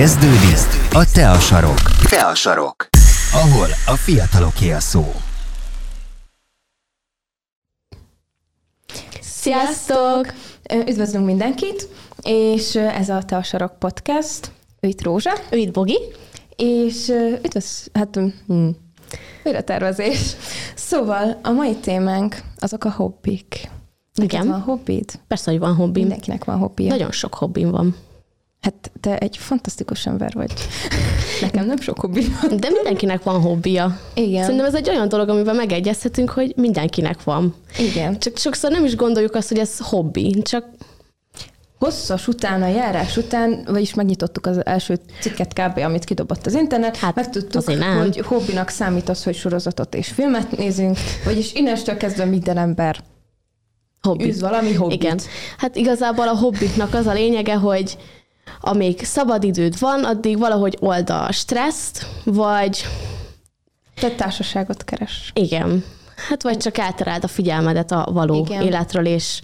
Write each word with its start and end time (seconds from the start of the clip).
Kezdődik 0.00 0.56
a 0.92 1.10
Te 1.12 1.30
a 1.30 1.38
sarok. 1.38 1.78
Te 2.08 2.26
a 2.26 2.34
sarok. 2.34 2.88
Ahol 3.32 3.68
a 3.86 3.96
fiataloké 3.96 4.70
a 4.70 4.80
szó. 4.80 5.04
Sziasztok! 9.20 10.34
Üdvözlünk 10.88 11.26
mindenkit, 11.26 11.88
és 12.22 12.74
ez 12.74 13.08
a 13.08 13.22
Te 13.22 13.36
a 13.36 13.42
sarok 13.42 13.78
podcast. 13.78 14.52
Ő 14.80 14.88
itt 14.88 15.02
Rózsa. 15.02 15.32
Ő 15.50 15.56
itt 15.56 15.72
Bogi. 15.72 15.98
És 16.56 17.08
üdvöz... 17.44 17.88
Hát... 17.92 18.18
Hm. 18.46 18.68
Újra 19.44 19.62
tervezés. 19.62 20.36
Szóval 20.74 21.38
a 21.42 21.50
mai 21.50 21.74
témánk 21.74 22.42
azok 22.58 22.84
a 22.84 22.90
hobbik. 22.90 23.70
Neked 24.14 24.32
Igen. 24.32 24.48
van 24.48 24.60
hobbid? 24.60 25.12
Persze, 25.28 25.50
hogy 25.50 25.60
van 25.60 25.74
hobbim. 25.74 26.02
Mindenkinek 26.02 26.44
van 26.44 26.58
hobbija. 26.58 26.90
Nagyon 26.90 27.12
sok 27.12 27.34
hobbim 27.34 27.70
van. 27.70 27.96
Hát 28.60 28.90
te 29.00 29.18
egy 29.18 29.36
fantasztikus 29.36 30.06
ember 30.06 30.32
vagy. 30.34 30.52
Nekem 31.40 31.66
nem 31.66 31.80
sok 31.80 32.00
hobbim 32.00 32.38
van. 32.42 32.60
De 32.60 32.68
mindenkinek 32.70 33.22
van 33.22 33.40
hobbija. 33.40 34.00
Igen. 34.14 34.42
Szerintem 34.42 34.66
ez 34.66 34.74
egy 34.74 34.88
olyan 34.88 35.08
dolog, 35.08 35.28
amivel 35.28 35.54
megegyezhetünk, 35.54 36.30
hogy 36.30 36.52
mindenkinek 36.56 37.24
van. 37.24 37.54
Igen. 37.78 38.18
Csak 38.18 38.36
sokszor 38.36 38.70
nem 38.70 38.84
is 38.84 38.96
gondoljuk 38.96 39.34
azt, 39.34 39.48
hogy 39.48 39.58
ez 39.58 39.78
hobbi, 39.78 40.42
csak 40.42 40.64
Hosszas 41.80 42.28
utána, 42.28 42.66
járás 42.66 43.16
után, 43.16 43.62
vagyis 43.66 43.94
megnyitottuk 43.94 44.46
az 44.46 44.66
első 44.66 45.00
cikket 45.20 45.52
kb., 45.52 45.78
amit 45.78 46.04
kidobott 46.04 46.46
az 46.46 46.54
internet, 46.54 46.96
hát, 46.96 47.14
megtudtuk, 47.14 47.70
hogy 48.00 48.18
hobbinak 48.20 48.68
számít 48.68 49.08
az, 49.08 49.24
hogy 49.24 49.34
sorozatot 49.34 49.94
és 49.94 50.08
filmet 50.08 50.56
nézünk, 50.56 50.96
vagyis 51.24 51.54
innestől 51.54 51.96
kezdve 51.96 52.24
minden 52.24 52.56
ember 52.56 53.00
hobbi. 54.00 54.24
űz 54.24 54.40
valami 54.40 54.74
hobbit. 54.74 55.02
Igen. 55.02 55.20
Hát 55.58 55.76
igazából 55.76 56.28
a 56.28 56.36
hobbiknak 56.36 56.94
az 56.94 57.06
a 57.06 57.12
lényege, 57.12 57.54
hogy 57.54 57.96
amíg 58.60 59.04
szabadidőd 59.04 59.78
van, 59.78 60.04
addig 60.04 60.38
valahogy 60.38 60.76
old 60.80 61.10
a 61.10 61.32
stresszt, 61.32 62.06
vagy 62.24 62.84
Te 64.00 64.10
társaságot 64.10 64.84
keres. 64.84 65.30
igen, 65.34 65.84
hát 66.28 66.42
vagy 66.42 66.56
csak 66.56 66.78
elteráld 66.78 67.24
a 67.24 67.28
figyelmedet 67.28 67.90
a 67.92 68.08
való 68.12 68.34
Igen. 68.34 68.62
életről, 68.62 69.06
és 69.06 69.42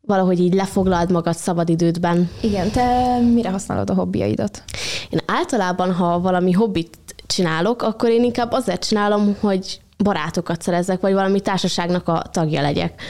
valahogy 0.00 0.40
így 0.40 0.54
lefoglald 0.54 1.10
magad 1.10 1.34
szabadidődben. 1.36 2.30
Igen, 2.40 2.70
te 2.70 3.18
mire 3.20 3.50
használod 3.50 3.90
a 3.90 3.94
hobbiaidat? 3.94 4.62
Én 5.10 5.20
általában, 5.26 5.92
ha 5.92 6.20
valami 6.20 6.52
hobbit 6.52 6.98
csinálok, 7.26 7.82
akkor 7.82 8.08
én 8.08 8.24
inkább 8.24 8.52
azért 8.52 8.86
csinálom, 8.86 9.36
hogy 9.40 9.80
barátokat 9.98 10.62
szerezzek, 10.62 11.00
vagy 11.00 11.12
valami 11.12 11.40
társaságnak 11.40 12.08
a 12.08 12.22
tagja 12.32 12.60
legyek. 12.60 13.02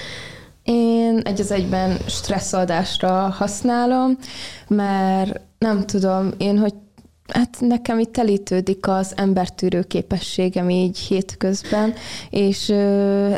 Én 0.66 1.18
egy 1.24 1.40
az 1.40 1.50
egyben 1.50 1.96
stresszoldásra 2.06 3.10
használom, 3.10 4.18
mert 4.68 5.40
nem 5.58 5.86
tudom, 5.86 6.32
én, 6.36 6.58
hogy 6.58 6.74
hát 7.32 7.56
nekem 7.60 7.98
itt 7.98 8.12
telítődik 8.12 8.88
az 8.88 9.12
embertűrő 9.16 9.82
képességem 9.82 10.70
így 10.70 10.98
hétközben, 10.98 11.94
és 12.30 12.68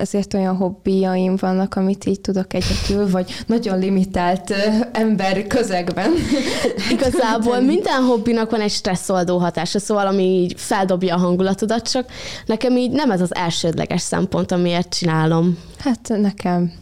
ezért 0.01 0.35
olyan 0.35 0.57
hobbiaim 0.57 1.37
vannak, 1.37 1.75
amit 1.75 2.05
így 2.05 2.21
tudok 2.21 2.55
egyedül, 2.55 3.11
vagy 3.11 3.35
nagyon 3.47 3.79
limitált 3.79 4.55
ember 4.93 5.47
közegben. 5.47 6.11
Igazából 6.93 7.61
minden 7.61 8.03
hobbinak 8.03 8.51
van 8.51 8.61
egy 8.61 8.71
stresszoldó 8.71 9.39
hatása, 9.39 9.79
szóval 9.79 10.07
ami 10.07 10.25
így 10.25 10.55
feldobja 10.57 11.15
a 11.15 11.19
hangulatodat, 11.19 11.91
csak 11.91 12.11
nekem 12.47 12.77
így 12.77 12.91
nem 12.91 13.11
ez 13.11 13.21
az 13.21 13.35
elsődleges 13.35 14.03
szempont, 14.03 14.53
amiért 14.53 14.95
csinálom. 14.95 15.59
Hát 15.79 16.09
nekem, 16.09 16.73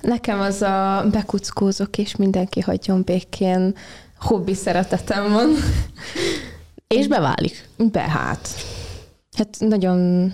nekem 0.00 0.40
az 0.40 0.62
a 0.62 1.06
bekuckózok, 1.12 1.98
és 1.98 2.16
mindenki 2.16 2.60
hagyjon 2.60 3.02
békén 3.02 3.74
hobbi 4.18 4.54
szeretetem 4.54 5.32
van. 5.32 5.50
És 6.86 7.06
beválik. 7.06 7.68
Be 7.76 8.00
hát. 8.00 8.48
Hát 9.36 9.56
nagyon 9.58 10.32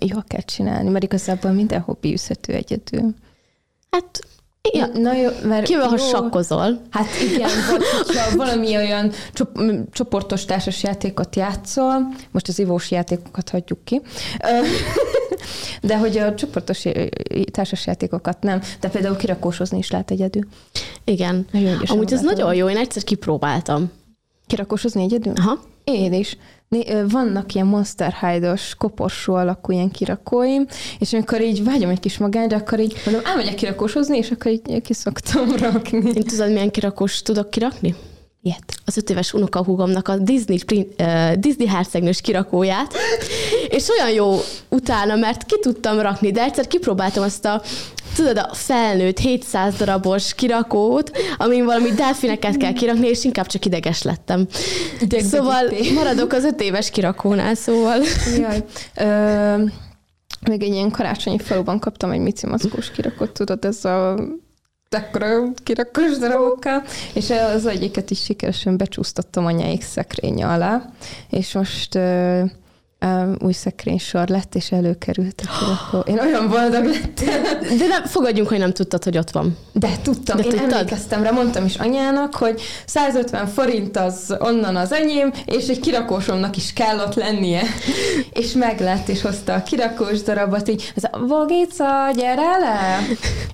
jó 0.00 0.18
kell 0.26 0.40
csinálni, 0.40 0.88
mert 0.88 1.04
igazából 1.04 1.50
minden 1.50 1.80
hobbi 1.80 2.12
üzhető 2.12 2.52
egyedül. 2.52 3.14
Hát, 3.90 4.20
igen. 4.62 4.90
Na 4.94 5.14
jó, 5.14 5.28
mert 5.42 5.66
Kivel, 5.66 5.88
ha 5.88 5.96
sakkozol. 5.96 6.80
Hát 6.90 7.06
igen, 7.34 7.50
vagy 7.70 8.36
valami 8.36 8.76
olyan 8.76 9.12
csoportos 9.92 10.44
társas 10.44 10.82
játékot 10.82 11.36
játszol, 11.36 12.14
most 12.30 12.48
az 12.48 12.58
ivós 12.58 12.90
játékokat 12.90 13.50
hagyjuk 13.50 13.84
ki, 13.84 14.00
de 15.82 15.98
hogy 15.98 16.18
a 16.18 16.34
csoportos 16.34 16.84
társas 17.50 17.86
játékokat 17.86 18.42
nem, 18.42 18.60
de 18.80 18.88
például 18.88 19.16
kirakósozni 19.16 19.78
is 19.78 19.90
lehet 19.90 20.10
egyedül. 20.10 20.42
Igen. 21.04 21.46
Nagyon 21.52 21.80
Amúgy 21.86 22.12
ez 22.12 22.20
nagyon 22.20 22.54
jó, 22.54 22.68
én 22.68 22.76
egyszer 22.76 23.02
kipróbáltam. 23.02 23.90
Kirakósozni 24.46 25.02
egyedül? 25.02 25.32
Aha. 25.36 25.58
Én 25.84 26.12
is. 26.12 26.36
Vannak 27.08 27.54
ilyen 27.54 27.66
Monster 27.66 28.14
Hide-os, 28.20 28.74
koporsó 28.74 29.34
alakú 29.34 29.72
ilyen 29.72 29.90
kirakóim, 29.90 30.66
és 30.98 31.12
amikor 31.12 31.42
így 31.42 31.64
vágyom 31.64 31.90
egy 31.90 32.00
kis 32.00 32.18
magányra, 32.18 32.56
akkor 32.56 32.80
így 32.80 32.96
mondom, 33.04 33.24
elmegyek 33.24 33.54
kirakósozni, 33.54 34.16
és 34.16 34.30
akkor 34.30 34.50
így 34.52 34.82
kiszoktam 34.82 35.56
rakni. 35.56 35.96
Én 36.14 36.22
tudod, 36.22 36.52
milyen 36.52 36.70
kirakós 36.70 37.22
tudok 37.22 37.50
kirakni? 37.50 37.94
Ilyet. 38.42 38.74
az 38.84 38.96
öt 38.96 39.10
éves 39.10 39.32
unokahúgomnak 39.32 40.08
a 40.08 40.16
Disney, 40.16 40.58
uh, 40.68 41.32
Disney 41.32 41.66
hercegnős 41.66 42.20
kirakóját, 42.20 42.94
és 43.68 43.88
olyan 43.88 44.10
jó 44.10 44.40
utána, 44.68 45.14
mert 45.14 45.44
ki 45.44 45.58
tudtam 45.60 45.98
rakni, 45.98 46.30
de 46.30 46.42
egyszer 46.42 46.66
kipróbáltam 46.66 47.22
azt 47.22 47.44
a, 47.44 47.62
tudod, 48.14 48.38
a 48.38 48.54
felnőtt 48.54 49.18
700 49.18 49.76
darabos 49.76 50.34
kirakót, 50.34 51.10
amin 51.36 51.64
valami 51.64 51.90
delfineket 51.90 52.56
kell 52.56 52.72
kirakni, 52.72 53.08
és 53.08 53.24
inkább 53.24 53.46
csak 53.46 53.64
ideges 53.64 54.02
lettem. 54.02 54.46
Idegbegyűjtés. 54.94 55.30
Szóval 55.30 55.64
maradok 55.94 56.32
az 56.32 56.44
öt 56.44 56.60
éves 56.60 56.90
kirakónál, 56.90 57.54
szóval. 57.54 58.00
Jaj. 58.38 58.64
Ö, 58.96 59.64
még 60.48 60.62
egy 60.62 60.72
ilyen 60.72 60.90
karácsonyi 60.90 61.38
faluban 61.38 61.78
kaptam 61.78 62.10
egy 62.10 62.20
Mici 62.20 62.46
Maszkós 62.46 62.90
kirakót, 62.90 63.30
tudod, 63.30 63.64
ez 63.64 63.84
a 63.84 64.18
ekkora 64.96 65.52
kirakós 65.54 66.18
darabokkal, 66.18 66.82
és 67.14 67.30
az 67.30 67.66
egyiket 67.66 68.10
is 68.10 68.22
sikeresen 68.22 68.76
becsúsztattam 68.76 69.46
anyáik 69.46 69.82
szekrénye 69.82 70.46
alá, 70.46 70.90
és 71.28 71.52
most 71.52 71.98
ö, 73.00 73.32
új 73.38 73.52
szekrénysor 73.52 74.28
lett, 74.28 74.54
és 74.54 74.72
előkerült 74.72 75.42
a 75.44 75.58
kirakó. 75.58 75.98
Én 76.12 76.18
olyan 76.18 76.48
boldog 76.48 76.84
lettem. 76.84 77.42
De 77.78 77.86
nem, 77.86 78.04
fogadjunk, 78.04 78.48
hogy 78.48 78.58
nem 78.58 78.72
tudtad, 78.72 79.04
hogy 79.04 79.18
ott 79.18 79.30
van. 79.30 79.56
De 79.72 79.88
tudtam, 80.02 80.36
De 80.36 80.42
én 80.42 80.50
tudtad? 80.50 80.72
emlékeztem 80.72 81.22
rá, 81.22 81.30
mondtam 81.30 81.64
is 81.64 81.76
anyának, 81.76 82.34
hogy 82.34 82.60
150 82.86 83.46
forint 83.46 83.96
az 83.96 84.36
onnan 84.38 84.76
az 84.76 84.92
enyém, 84.92 85.32
és 85.44 85.68
egy 85.68 85.80
kirakósomnak 85.80 86.56
is 86.56 86.72
kell 86.72 86.98
ott 86.98 87.14
lennie. 87.14 87.62
és 88.42 88.52
meglett, 88.52 89.08
és 89.08 89.22
hozta 89.22 89.54
a 89.54 89.62
kirakós 89.62 90.22
darabot, 90.22 90.68
így, 90.68 90.92
ez 90.96 91.04
a 91.10 91.18
Vogica, 91.26 92.10
gyere 92.16 92.58
le! 92.58 92.98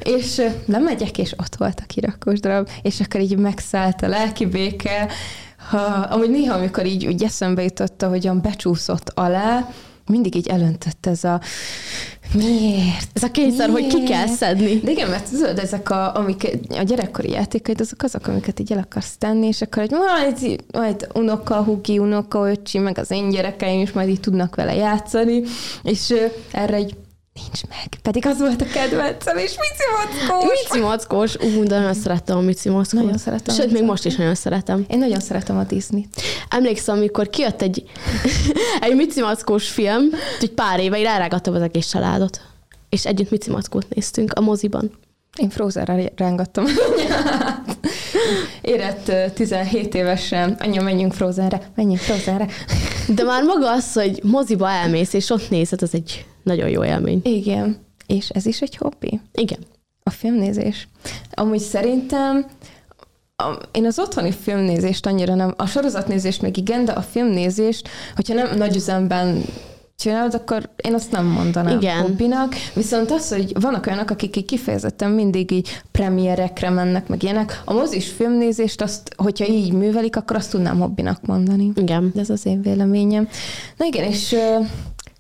és 0.03 0.43
lemegyek, 0.67 1.19
és 1.19 1.33
ott 1.33 1.57
volt 1.57 1.81
a 1.81 1.87
kirakós 1.87 2.41
darab, 2.41 2.69
és 2.83 3.01
akkor 3.01 3.21
így 3.21 3.37
megszállt 3.37 4.03
a 4.03 4.09
lelki 4.09 4.47
béke, 4.47 5.09
ha, 5.69 5.79
amúgy 6.11 6.31
néha, 6.31 6.55
amikor 6.55 6.87
így 6.87 7.07
úgy 7.07 7.23
eszembe 7.23 7.63
jutott, 7.63 8.03
ahogyan 8.03 8.41
becsúszott 8.43 9.11
alá, 9.15 9.69
mindig 10.07 10.35
így 10.35 10.49
elöntött 10.49 11.07
ez 11.07 11.25
a 11.25 11.41
miért? 12.35 13.09
Ez 13.13 13.23
a 13.23 13.31
kényszer, 13.31 13.69
hogy 13.69 13.87
ki 13.87 14.03
kell 14.03 14.23
Miért? 14.25 14.39
szedni. 14.39 14.81
De 14.81 14.91
igen, 14.91 15.09
mert 15.09 15.31
tudod, 15.31 15.59
ezek 15.59 15.91
a, 15.91 16.17
amik, 16.17 16.59
a 16.71 16.83
gyerekkori 16.83 17.31
játékaid, 17.31 17.81
azok 17.81 18.03
azok, 18.03 18.27
amiket 18.27 18.61
így 18.61 18.73
el 18.73 18.79
akarsz 18.79 19.17
tenni, 19.19 19.47
és 19.47 19.63
akkor 19.63 19.83
egy 19.83 19.91
majd, 19.91 20.61
majd 20.73 21.09
unoka, 21.15 21.63
hugi, 21.63 21.99
unoka, 21.99 22.51
öcsi, 22.51 22.79
meg 22.79 22.99
az 22.99 23.11
én 23.11 23.29
gyerekeim 23.29 23.81
is 23.81 23.93
majd 23.93 24.09
így 24.09 24.21
tudnak 24.21 24.55
vele 24.55 24.75
játszani, 24.75 25.43
és 25.83 26.15
erre 26.51 26.75
egy 26.75 26.95
nincs 27.45 27.67
meg. 27.69 27.89
Pedig 28.03 28.27
az 28.27 28.39
volt 28.39 28.61
a 28.61 28.65
kedvencem, 28.65 29.37
és 29.37 29.57
Mici 29.57 29.85
Mackós. 29.97 30.45
Mici 30.45 30.81
Mackós, 30.81 31.37
ú, 31.37 31.63
de 31.63 31.79
nagyon 31.79 31.95
szerettem 31.95 32.37
a 32.37 32.41
Mici 32.41 32.69
Mackót. 32.69 33.03
Nagyon 33.03 33.19
szeretem 33.19 33.55
Sőt, 33.55 33.73
még 33.73 33.83
most 33.83 34.05
is 34.05 34.17
nagyon 34.17 34.35
szeretem. 34.35 34.85
Én 34.89 34.99
nagyon 34.99 35.21
szeretem 35.21 35.57
a 35.59 35.65
Disney-t. 35.65 36.23
Emlékszem, 36.49 36.97
amikor 36.97 37.29
kijött 37.29 37.63
egy, 37.63 37.85
egy 38.81 38.95
Mici 38.95 39.21
Mackós 39.21 39.69
film, 39.69 40.05
egy 40.41 40.51
pár 40.51 40.81
éve, 40.81 40.99
én 40.99 41.07
elrágattam 41.07 41.55
az 41.55 41.63
egész 41.63 41.87
családot. 41.87 42.41
És 42.89 43.07
együtt 43.07 43.31
Mici 43.31 43.51
Mackót 43.51 43.87
néztünk 43.89 44.33
a 44.33 44.41
moziban. 44.41 44.91
Én 45.37 45.51
Frozenre 45.51 46.13
rángattam. 46.17 46.65
Érett 48.61 49.09
ö, 49.09 49.25
17 49.35 49.95
évesen, 49.95 50.57
anya, 50.59 50.83
menjünk 50.83 51.13
Frozenre, 51.13 51.71
menjünk 51.75 52.01
Frozenre. 52.01 52.47
De 53.15 53.23
már 53.23 53.43
maga 53.43 53.73
az, 53.73 53.93
hogy 53.93 54.21
moziba 54.23 54.71
elmész, 54.71 55.13
és 55.13 55.31
ott 55.31 55.51
nézed, 55.51 55.83
az 55.83 55.95
egy 55.95 56.27
nagyon 56.43 56.69
jó 56.69 56.85
élmény. 56.85 57.21
Igen. 57.25 57.77
És 58.07 58.29
ez 58.29 58.47
is 58.47 58.61
egy 58.61 58.77
hobbi? 58.77 59.21
Igen. 59.33 59.59
A 60.03 60.11
filmnézés. 60.11 60.89
Amúgy 61.31 61.59
szerintem 61.59 62.47
a, 63.37 63.59
én 63.73 63.87
az 63.87 63.99
otthoni 63.99 64.33
filmnézést 64.33 65.07
annyira 65.07 65.35
nem, 65.35 65.55
a 65.57 65.67
sorozatnézést 65.67 66.43
még 66.43 66.57
igen, 66.57 66.85
de 66.85 66.93
a 66.93 67.03
filmnézést, 67.03 67.89
hogyha 68.15 68.35
nem 68.35 68.57
nagy 68.57 68.77
üzemben 68.77 69.45
csinálod, 69.97 70.35
akkor 70.35 70.71
én 70.77 70.95
azt 70.95 71.11
nem 71.11 71.27
mondanám 71.27 71.77
Igen. 71.77 72.01
hobbinak. 72.01 72.55
Viszont 72.75 73.11
az, 73.11 73.29
hogy 73.29 73.61
vannak 73.61 73.87
olyanok, 73.87 74.11
akik 74.11 74.37
így 74.37 74.45
kifejezetten 74.45 75.11
mindig 75.11 75.51
így 75.51 75.83
premierekre 75.91 76.71
mennek, 76.71 77.09
meg 77.09 77.23
ilyenek. 77.23 77.63
A 77.65 77.73
mozis 77.73 78.11
filmnézést, 78.11 78.83
azt, 78.83 79.15
hogyha 79.17 79.47
így 79.47 79.73
művelik, 79.73 80.17
akkor 80.17 80.37
azt 80.37 80.51
tudnám 80.51 80.79
hobbinak 80.79 81.27
mondani. 81.27 81.73
Igen. 81.75 82.11
De 82.15 82.21
ez 82.21 82.31
az 82.31 82.47
én 82.47 82.63
véleményem. 82.63 83.29
Na 83.77 83.85
igen, 83.85 84.05
és 84.05 84.33
ö, 84.33 84.59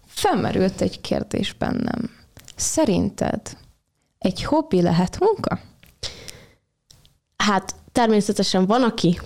felmerült 0.06 0.80
egy 0.80 1.00
kérdés 1.00 1.52
bennem. 1.58 2.10
Szerinted 2.56 3.40
egy 4.18 4.44
hobbi 4.44 4.82
lehet 4.82 5.18
munka? 5.20 5.58
Hát 7.36 7.74
természetesen 7.92 8.66
van, 8.66 8.82
aki 8.82 9.18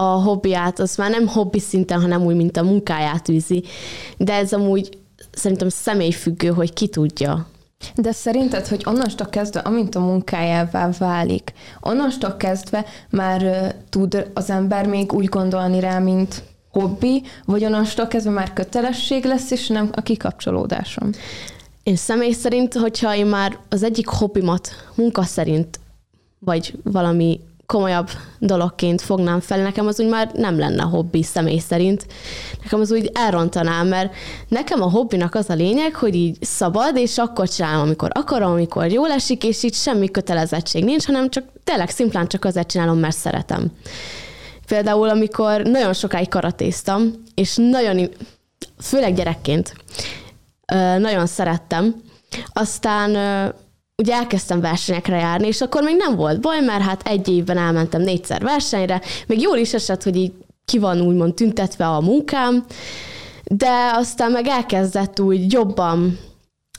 a 0.00 0.20
hobbiát, 0.22 0.78
az 0.78 0.96
már 0.96 1.10
nem 1.10 1.26
hobbi 1.26 1.58
szinten, 1.58 2.00
hanem 2.00 2.24
úgy, 2.24 2.36
mint 2.36 2.56
a 2.56 2.62
munkáját 2.62 3.28
űzi. 3.28 3.64
De 4.16 4.34
ez 4.34 4.52
amúgy 4.52 4.98
szerintem 5.32 5.68
személyfüggő, 5.68 6.48
hogy 6.48 6.72
ki 6.72 6.88
tudja. 6.88 7.46
De 7.94 8.12
szerinted, 8.12 8.66
hogy 8.66 8.82
onnantól 8.86 9.26
kezdve, 9.26 9.60
amint 9.60 9.94
a 9.94 10.00
munkájává 10.00 10.90
válik, 10.98 11.52
onnantól 11.80 12.36
kezdve 12.36 12.84
már 13.10 13.42
ö, 13.42 13.66
tud 13.90 14.30
az 14.34 14.50
ember 14.50 14.86
még 14.86 15.12
úgy 15.12 15.24
gondolni 15.24 15.80
rá, 15.80 15.98
mint 15.98 16.42
hobbi, 16.70 17.22
vagy 17.44 17.64
onnantól 17.64 18.06
kezdve 18.06 18.30
már 18.30 18.52
kötelesség 18.52 19.24
lesz, 19.24 19.50
és 19.50 19.66
nem 19.66 19.88
a 19.92 20.00
kikapcsolódásom? 20.00 21.10
Én 21.82 21.96
személy 21.96 22.32
szerint, 22.32 22.74
hogyha 22.74 23.14
én 23.14 23.26
már 23.26 23.58
az 23.68 23.82
egyik 23.82 24.06
hobbimat 24.08 24.68
munka 24.94 25.22
szerint, 25.22 25.80
vagy 26.38 26.78
valami 26.82 27.40
komolyabb 27.70 28.08
dologként 28.38 29.00
fognám 29.00 29.40
fel, 29.40 29.62
nekem 29.62 29.86
az 29.86 30.00
úgy 30.00 30.08
már 30.08 30.30
nem 30.34 30.58
lenne 30.58 30.82
hobbi 30.82 31.22
személy 31.22 31.58
szerint. 31.58 32.06
Nekem 32.62 32.80
az 32.80 32.92
úgy 32.92 33.10
elrontanám, 33.14 33.86
mert 33.88 34.14
nekem 34.48 34.82
a 34.82 34.90
hobbinak 34.90 35.34
az 35.34 35.50
a 35.50 35.54
lényeg, 35.54 35.94
hogy 35.94 36.14
így 36.14 36.36
szabad, 36.40 36.96
és 36.96 37.18
akkor 37.18 37.48
csinálom, 37.48 37.80
amikor 37.80 38.10
akarom, 38.12 38.50
amikor 38.50 38.92
jól 38.92 39.10
esik, 39.10 39.44
és 39.44 39.62
így 39.62 39.74
semmi 39.74 40.10
kötelezettség 40.10 40.84
nincs, 40.84 41.06
hanem 41.06 41.28
csak 41.28 41.44
tényleg 41.64 41.90
szimplán 41.90 42.26
csak 42.26 42.44
azért 42.44 42.70
csinálom, 42.70 42.98
mert 42.98 43.16
szeretem. 43.16 43.72
Például, 44.66 45.08
amikor 45.08 45.62
nagyon 45.62 45.92
sokáig 45.92 46.28
karatéztam, 46.28 47.12
és 47.34 47.56
nagyon, 47.56 48.08
főleg 48.80 49.14
gyerekként, 49.14 49.74
nagyon 50.98 51.26
szerettem, 51.26 51.94
aztán 52.52 53.10
ugye 54.00 54.14
elkezdtem 54.14 54.60
versenyekre 54.60 55.16
járni, 55.16 55.46
és 55.46 55.60
akkor 55.60 55.82
még 55.82 55.96
nem 55.96 56.16
volt 56.16 56.40
baj, 56.40 56.60
mert 56.60 56.82
hát 56.82 57.06
egy 57.06 57.28
évben 57.28 57.58
elmentem 57.58 58.02
négyszer 58.02 58.42
versenyre, 58.42 59.00
még 59.26 59.40
jól 59.40 59.56
is 59.56 59.74
esett, 59.74 60.02
hogy 60.02 60.16
így 60.16 60.32
ki 60.64 60.78
van 60.78 61.00
úgymond 61.00 61.34
tüntetve 61.34 61.88
a 61.88 62.00
munkám, 62.00 62.64
de 63.44 63.90
aztán 63.92 64.30
meg 64.30 64.46
elkezdett 64.46 65.20
úgy 65.20 65.52
jobban 65.52 66.18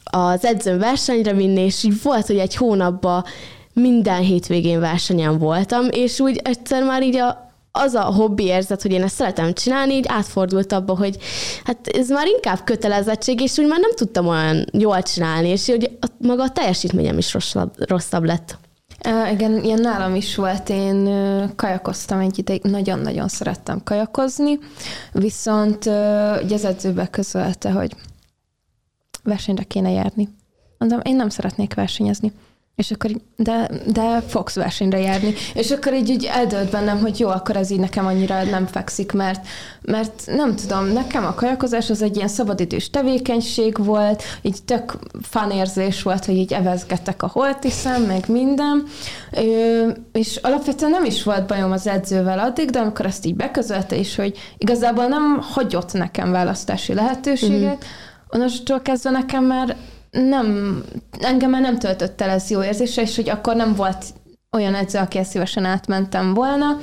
az 0.03 0.45
edzőm 0.45 0.77
versenyre 0.77 1.33
vinni, 1.33 1.61
és 1.61 1.83
így 1.83 2.01
volt, 2.03 2.27
hogy 2.27 2.37
egy 2.37 2.55
hónapban 2.55 3.23
minden 3.73 4.21
hétvégén 4.21 4.79
versenyen 4.79 5.37
voltam, 5.37 5.87
és 5.89 6.19
úgy 6.19 6.39
egyszer 6.43 6.83
már 6.83 7.03
így 7.03 7.15
a, 7.15 7.50
az 7.71 7.93
a 7.93 8.03
hobbi 8.03 8.43
érzet, 8.43 8.81
hogy 8.81 8.91
én 8.91 9.03
ezt 9.03 9.15
szeretem 9.15 9.53
csinálni, 9.53 9.93
így 9.93 10.05
átfordult 10.07 10.71
abba, 10.71 10.97
hogy 10.97 11.17
hát 11.63 11.87
ez 11.87 12.09
már 12.09 12.27
inkább 12.27 12.63
kötelezettség, 12.63 13.41
és 13.41 13.57
úgy 13.57 13.67
már 13.67 13.79
nem 13.79 13.95
tudtam 13.95 14.27
olyan 14.27 14.65
jól 14.71 15.01
csinálni, 15.01 15.47
és 15.47 15.67
hogy 15.67 15.97
a, 16.01 16.07
maga 16.17 16.43
a 16.43 16.51
teljesítményem 16.51 17.17
is 17.17 17.33
rosszabb, 17.33 17.89
rosszabb 17.89 18.23
lett. 18.23 18.57
Uh, 19.07 19.31
igen, 19.31 19.63
ilyen 19.63 19.81
nálam 19.81 20.15
is 20.15 20.35
volt, 20.35 20.69
én 20.69 20.95
uh, 20.95 21.55
kajakoztam 21.55 22.19
egy 22.19 22.37
ideig, 22.37 22.61
nagyon-nagyon 22.63 23.27
szerettem 23.27 23.83
kajakozni, 23.83 24.59
viszont 25.11 25.85
uh, 25.85 25.93
ugye 26.43 26.55
az 26.55 26.65
edzőbe 26.65 27.07
közölte, 27.07 27.71
hogy 27.71 27.95
versenyre 29.23 29.63
kéne 29.63 29.91
járni. 29.91 30.29
Mondom, 30.77 30.99
én 31.03 31.15
nem 31.15 31.29
szeretnék 31.29 31.73
versenyezni. 31.73 32.31
És 32.75 32.91
akkor 32.91 33.09
így, 33.09 33.21
de, 33.35 33.69
de 33.87 34.21
fogsz 34.21 34.55
versenyre 34.55 34.99
járni. 34.99 35.33
És 35.53 35.71
akkor 35.71 35.93
így, 35.93 36.09
így 36.09 36.25
eldölt 36.25 36.71
bennem, 36.71 36.99
hogy 36.99 37.19
jó, 37.19 37.29
akkor 37.29 37.55
ez 37.55 37.69
így 37.69 37.79
nekem 37.79 38.05
annyira 38.05 38.43
nem 38.43 38.65
fekszik, 38.65 39.11
mert, 39.11 39.47
mert 39.81 40.23
nem 40.25 40.55
tudom, 40.55 40.85
nekem 40.85 41.25
a 41.25 41.33
kajakozás 41.33 41.89
az 41.89 42.01
egy 42.01 42.15
ilyen 42.15 42.27
szabadidős 42.27 42.89
tevékenység 42.89 43.85
volt, 43.85 44.23
így 44.41 44.63
tök 44.65 44.97
fanérzés 45.21 46.03
volt, 46.03 46.25
hogy 46.25 46.35
így 46.35 46.53
evezgettek 46.53 47.23
a 47.23 47.27
holtiszem, 47.27 48.01
meg 48.01 48.23
minden, 48.27 48.83
Ö, 49.31 49.89
és 50.11 50.35
alapvetően 50.35 50.91
nem 50.91 51.05
is 51.05 51.23
volt 51.23 51.47
bajom 51.47 51.71
az 51.71 51.87
edzővel 51.87 52.39
addig, 52.39 52.69
de 52.69 52.79
amikor 52.79 53.05
ezt 53.05 53.25
így 53.25 53.35
beközölte 53.35 53.95
is, 53.95 54.15
hogy 54.15 54.37
igazából 54.57 55.05
nem 55.05 55.39
hagyott 55.41 55.93
nekem 55.93 56.31
választási 56.31 56.93
lehetőséget, 56.93 57.85
mm. 57.85 58.39
onnantól 58.39 58.81
kezdve 58.81 59.09
nekem 59.09 59.43
már 59.43 59.75
nem, 60.11 60.81
engem 61.19 61.49
már 61.49 61.61
nem 61.61 61.79
töltött 61.79 62.21
el 62.21 62.29
ez 62.29 62.49
jó 62.49 62.63
érzésre, 62.63 63.01
és 63.01 63.15
hogy 63.15 63.29
akkor 63.29 63.55
nem 63.55 63.75
volt 63.75 64.05
olyan 64.51 64.75
edző, 64.75 64.99
aki 64.99 65.23
szívesen 65.23 65.65
átmentem 65.65 66.33
volna, 66.33 66.77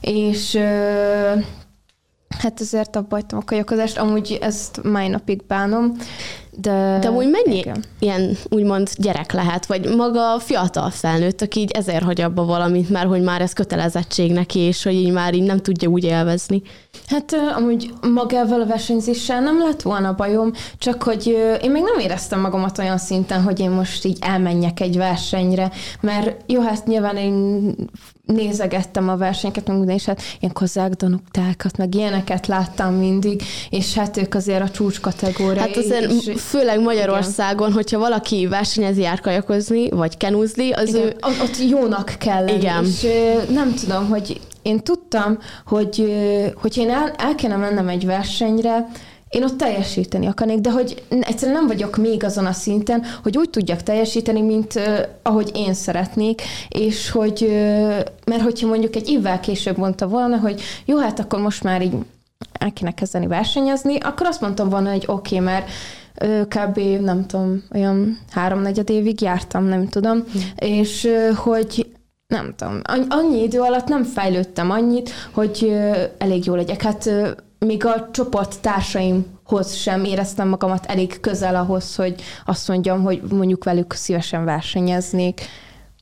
és 0.00 0.58
hát 2.38 2.60
ezért 2.60 2.96
abba 2.96 3.14
hagytam 3.14 3.38
a 3.38 3.44
kajakozást, 3.44 3.98
amúgy 3.98 4.38
ezt 4.40 4.82
mai 4.82 5.08
napig 5.08 5.46
bánom, 5.46 5.96
de... 6.60 6.98
De 7.00 7.10
úgy 7.10 7.28
mennyi 7.30 7.58
igen. 7.58 7.84
ilyen 7.98 8.36
úgymond 8.48 8.90
gyerek 8.96 9.32
lehet, 9.32 9.66
vagy 9.66 9.96
maga 9.96 10.32
a 10.32 10.38
fiatal 10.38 10.90
felnőtt, 10.90 11.42
aki 11.42 11.60
így 11.60 11.70
ezért 11.70 12.02
hagy 12.02 12.20
abba 12.20 12.44
valamit, 12.44 12.90
mert 12.90 13.08
hogy 13.08 13.22
már 13.22 13.40
ez 13.40 13.52
kötelezettség 13.52 14.32
neki, 14.32 14.58
és 14.58 14.82
hogy 14.82 14.94
így 14.94 15.12
már 15.12 15.34
így 15.34 15.42
nem 15.42 15.58
tudja 15.58 15.88
úgy 15.88 16.04
élvezni. 16.04 16.62
Hát 17.06 17.36
amúgy 17.56 17.90
magával 18.12 18.60
a 18.60 18.66
versenyzéssel 18.66 19.40
nem 19.40 19.58
lett 19.58 19.82
volna 19.82 20.14
bajom, 20.14 20.52
csak 20.78 21.02
hogy 21.02 21.26
én 21.62 21.70
még 21.70 21.82
nem 21.82 21.98
éreztem 21.98 22.40
magamat 22.40 22.78
olyan 22.78 22.98
szinten, 22.98 23.42
hogy 23.42 23.60
én 23.60 23.70
most 23.70 24.04
így 24.04 24.18
elmenjek 24.20 24.80
egy 24.80 24.96
versenyre, 24.96 25.70
mert 26.00 26.42
jó, 26.46 26.60
hát 26.60 26.86
nyilván 26.86 27.16
én 27.16 27.74
nézegettem 28.34 29.08
a 29.08 29.16
versenyeket, 29.16 29.68
meg 29.68 29.88
és 29.88 30.04
hát 30.04 30.22
ilyen 30.40 30.52
kozák 30.52 30.92
danuktákat, 30.92 31.76
meg 31.76 31.94
ilyeneket 31.94 32.46
láttam 32.46 32.94
mindig, 32.94 33.42
és 33.70 33.94
hát 33.94 34.16
ők 34.16 34.34
azért 34.34 34.62
a 34.62 34.68
csúcs 34.68 35.00
kategória. 35.00 35.60
Hát 35.60 35.76
azért 35.76 36.12
és, 36.12 36.32
főleg 36.40 36.80
Magyarországon, 36.80 37.72
hogyha 37.72 37.98
valaki 37.98 38.46
versenyezi 38.46 39.00
jár 39.00 39.20
kajakozni, 39.20 39.88
vagy 39.90 40.16
kenúzni, 40.16 40.72
az 40.72 40.88
igen, 40.88 41.02
ő... 41.02 41.16
ott 41.20 41.68
jónak 41.70 42.14
kell 42.18 42.44
lenni, 42.44 42.58
Igen. 42.58 42.84
és 42.84 43.06
nem 43.50 43.74
tudom, 43.74 44.08
hogy 44.08 44.40
én 44.62 44.80
tudtam, 44.80 45.38
hogy, 45.66 46.14
hogy 46.60 46.76
én 46.76 46.90
el, 46.90 47.12
el 47.16 47.34
kéne 47.34 47.56
mennem 47.56 47.88
egy 47.88 48.06
versenyre, 48.06 48.88
én 49.28 49.44
ott 49.44 49.56
teljesíteni 49.56 50.26
akarnék, 50.26 50.58
de 50.58 50.70
hogy 50.70 51.02
egyszerűen 51.08 51.56
nem 51.56 51.66
vagyok 51.66 51.96
még 51.96 52.24
azon 52.24 52.46
a 52.46 52.52
szinten, 52.52 53.02
hogy 53.22 53.38
úgy 53.38 53.50
tudjak 53.50 53.82
teljesíteni, 53.82 54.40
mint 54.40 54.74
uh, 54.74 54.98
ahogy 55.22 55.50
én 55.54 55.74
szeretnék, 55.74 56.42
és 56.68 57.10
hogy, 57.10 57.42
uh, 57.42 57.98
mert 58.24 58.42
hogyha 58.42 58.68
mondjuk 58.68 58.96
egy 58.96 59.08
évvel 59.08 59.40
később 59.40 59.76
mondta 59.76 60.08
volna, 60.08 60.38
hogy 60.38 60.60
jó, 60.84 60.98
hát 60.98 61.20
akkor 61.20 61.40
most 61.40 61.62
már 61.62 61.82
így 61.82 61.94
el 62.52 62.72
kéne 62.72 62.94
kezdeni 62.94 63.26
versenyezni, 63.26 63.98
akkor 63.98 64.26
azt 64.26 64.40
mondtam 64.40 64.68
volna, 64.68 64.90
hogy 64.90 65.04
oké, 65.06 65.38
okay, 65.38 65.46
mert 65.46 65.70
kb. 66.48 66.78
nem 67.00 67.26
tudom, 67.26 67.62
olyan 67.74 68.18
háromnegyed 68.30 68.90
évig 68.90 69.20
jártam, 69.20 69.64
nem 69.64 69.88
tudom, 69.88 70.16
mm. 70.16 70.40
és 70.56 71.08
hogy 71.34 71.86
nem 72.26 72.54
tudom, 72.56 72.80
anny- 72.82 73.06
annyi 73.08 73.42
idő 73.42 73.60
alatt 73.60 73.88
nem 73.88 74.04
fejlődtem 74.04 74.70
annyit, 74.70 75.10
hogy 75.32 75.72
elég 76.18 76.44
jó 76.44 76.54
legyek. 76.54 76.82
Hát 76.82 77.10
még 77.58 77.84
a 77.84 78.08
csoport 78.12 78.60
társaimhoz 78.60 79.74
sem 79.74 80.04
éreztem 80.04 80.48
magamat 80.48 80.86
elég 80.86 81.20
közel 81.20 81.56
ahhoz, 81.56 81.94
hogy 81.94 82.22
azt 82.44 82.68
mondjam, 82.68 83.02
hogy 83.02 83.22
mondjuk 83.30 83.64
velük 83.64 83.92
szívesen 83.92 84.44
versenyeznék. 84.44 85.40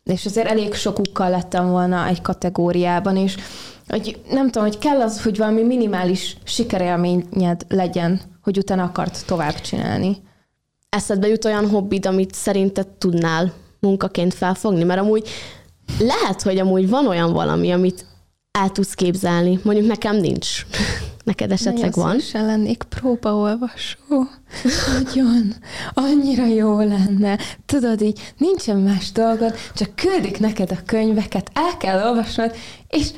És 0.04 0.26
azért 0.26 0.48
elég 0.48 0.74
sokukkal 0.74 1.30
lettem 1.30 1.68
volna 1.70 2.06
egy 2.06 2.22
kategóriában, 2.22 3.16
és 3.16 3.36
hogy 3.88 4.20
nem 4.30 4.44
tudom, 4.50 4.68
hogy 4.68 4.78
kell 4.78 5.00
az, 5.00 5.22
hogy 5.22 5.36
valami 5.36 5.62
minimális 5.62 6.36
sikerélményed 6.44 7.66
legyen, 7.68 8.20
hogy 8.42 8.58
utána 8.58 8.82
akart 8.82 9.26
tovább 9.26 9.60
csinálni. 9.60 10.16
eszedbe 10.88 11.26
jut 11.26 11.44
olyan 11.44 11.68
hobbid, 11.68 12.06
amit 12.06 12.34
szerinted 12.34 12.86
tudnál 12.88 13.52
munkaként 13.80 14.34
felfogni? 14.34 14.84
Mert 14.84 15.00
amúgy 15.00 15.28
lehet, 15.98 16.42
hogy 16.42 16.58
amúgy 16.58 16.88
van 16.88 17.06
olyan 17.06 17.32
valami, 17.32 17.72
amit 17.72 18.06
el 18.50 18.70
tudsz 18.70 18.94
képzelni. 18.94 19.60
Mondjuk 19.62 19.86
nekem 19.86 20.16
nincs. 20.16 20.66
Neked 21.26 21.52
esetleg 21.52 21.74
Nagyon 21.96 22.04
van? 22.04 22.10
szívesen 22.18 22.46
lennék 22.46 22.82
próbaolvasó. 22.82 24.26
Nagyon. 24.92 25.54
Annyira 25.94 26.46
jó 26.46 26.78
lenne. 26.78 27.38
Tudod, 27.66 28.02
így 28.02 28.32
nincsen 28.38 28.76
más 28.76 29.12
dolgod, 29.12 29.54
csak 29.74 29.94
küldik 29.94 30.38
neked 30.38 30.70
a 30.70 30.78
könyveket, 30.86 31.50
el 31.54 31.76
kell 31.76 32.08
olvasnod, 32.08 32.54
és 32.88 33.10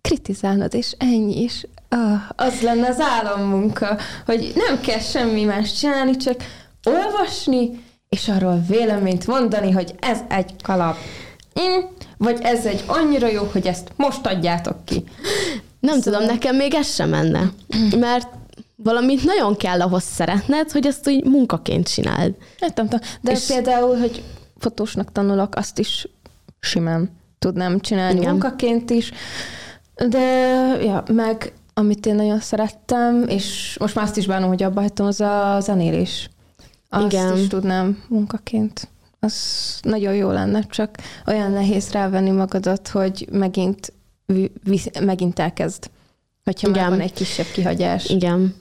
kritizálnod, 0.00 0.74
és 0.74 0.94
ennyi 0.98 1.42
is. 1.42 1.66
Ah, 1.88 2.20
az 2.36 2.60
lenne 2.60 2.88
az 2.88 3.00
álommunka, 3.00 3.98
hogy 4.26 4.52
nem 4.54 4.80
kell 4.80 4.98
semmi 4.98 5.44
más 5.44 5.72
csinálni, 5.72 6.16
csak 6.16 6.36
olvasni, 6.84 7.70
és 8.08 8.28
arról 8.28 8.64
véleményt 8.68 9.26
mondani, 9.26 9.70
hogy 9.70 9.94
ez 9.98 10.18
egy 10.28 10.52
kalap. 10.62 10.96
Mm, 11.60 11.80
vagy 12.16 12.38
ez 12.42 12.66
egy 12.66 12.84
annyira 12.86 13.26
jó, 13.26 13.42
hogy 13.52 13.66
ezt 13.66 13.92
most 13.96 14.26
adjátok 14.26 14.84
ki. 14.84 15.04
Nem 15.80 16.00
Szóval- 16.00 16.20
tudom, 16.20 16.34
nekem 16.34 16.56
még 16.56 16.74
ez 16.74 16.94
sem 16.94 17.08
menne. 17.08 17.50
Mert 17.96 18.28
valamit 18.76 19.24
nagyon 19.24 19.56
kell 19.56 19.80
ahhoz 19.80 20.02
szeretned, 20.02 20.70
hogy 20.70 20.86
ezt 20.86 21.08
úgy 21.08 21.24
munkaként 21.24 21.88
csináld. 21.88 22.34
Tudom. 22.74 23.00
De 23.20 23.30
és 23.32 23.46
például, 23.46 23.98
hogy 23.98 24.22
fotósnak 24.58 25.12
tanulok, 25.12 25.54
azt 25.54 25.78
is 25.78 26.06
simán 26.60 27.10
tudnám 27.38 27.80
csinálni 27.80 28.18
Igen. 28.18 28.30
munkaként 28.30 28.90
is. 28.90 29.12
De, 30.08 30.18
ja, 30.82 31.02
meg 31.12 31.52
amit 31.74 32.06
én 32.06 32.14
nagyon 32.14 32.40
szerettem, 32.40 33.24
és 33.28 33.76
most 33.80 33.94
már 33.94 34.04
azt 34.04 34.16
is 34.16 34.26
bánom, 34.26 34.48
hogy 34.48 34.62
abba 34.62 34.80
hagytam, 34.80 35.06
az 35.06 35.20
a 35.20 35.56
zenélés. 35.60 36.30
Azt 36.88 37.12
Igen. 37.12 37.36
is 37.36 37.46
tudnám 37.46 38.02
munkaként. 38.08 38.88
Az 39.20 39.34
nagyon 39.82 40.14
jó 40.14 40.30
lenne, 40.30 40.62
csak 40.62 40.94
olyan 41.26 41.50
nehéz 41.50 41.90
rávenni 41.90 42.30
magadat, 42.30 42.88
hogy 42.88 43.28
megint, 43.32 43.92
megint 45.00 45.38
elkezd. 45.38 45.90
Hogyha 46.44 46.68
Igen. 46.68 46.80
már 46.80 46.90
van 46.90 47.00
egy 47.00 47.12
kisebb 47.12 47.46
kihagyás. 47.52 48.08
Igen. 48.08 48.54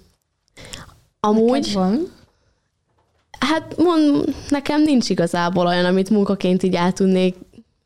Amúgy... 1.20 1.74
Van? 1.74 2.18
Hát 3.40 3.78
mond, 3.78 4.36
nekem 4.50 4.82
nincs 4.82 5.10
igazából 5.10 5.68
olyan, 5.68 5.86
amit 5.86 6.10
munkaként 6.10 6.64
így 6.64 6.76
el 6.76 6.92
tudnék. 6.92 7.36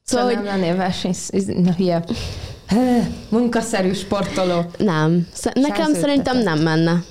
Szóval, 0.03 0.25
szóval 0.25 0.25
hogy... 0.25 0.35
nem 0.35 0.45
lennél 0.45 0.75
verseny... 0.75 1.13
Na, 1.63 1.73
hülye. 1.73 2.03
Munkaszerű 3.29 3.93
sportoló. 3.93 4.61
Nem. 4.77 5.27
Nekem 5.53 5.93
szerintem 5.93 6.37
nem 6.37 6.59
menne. 6.59 7.03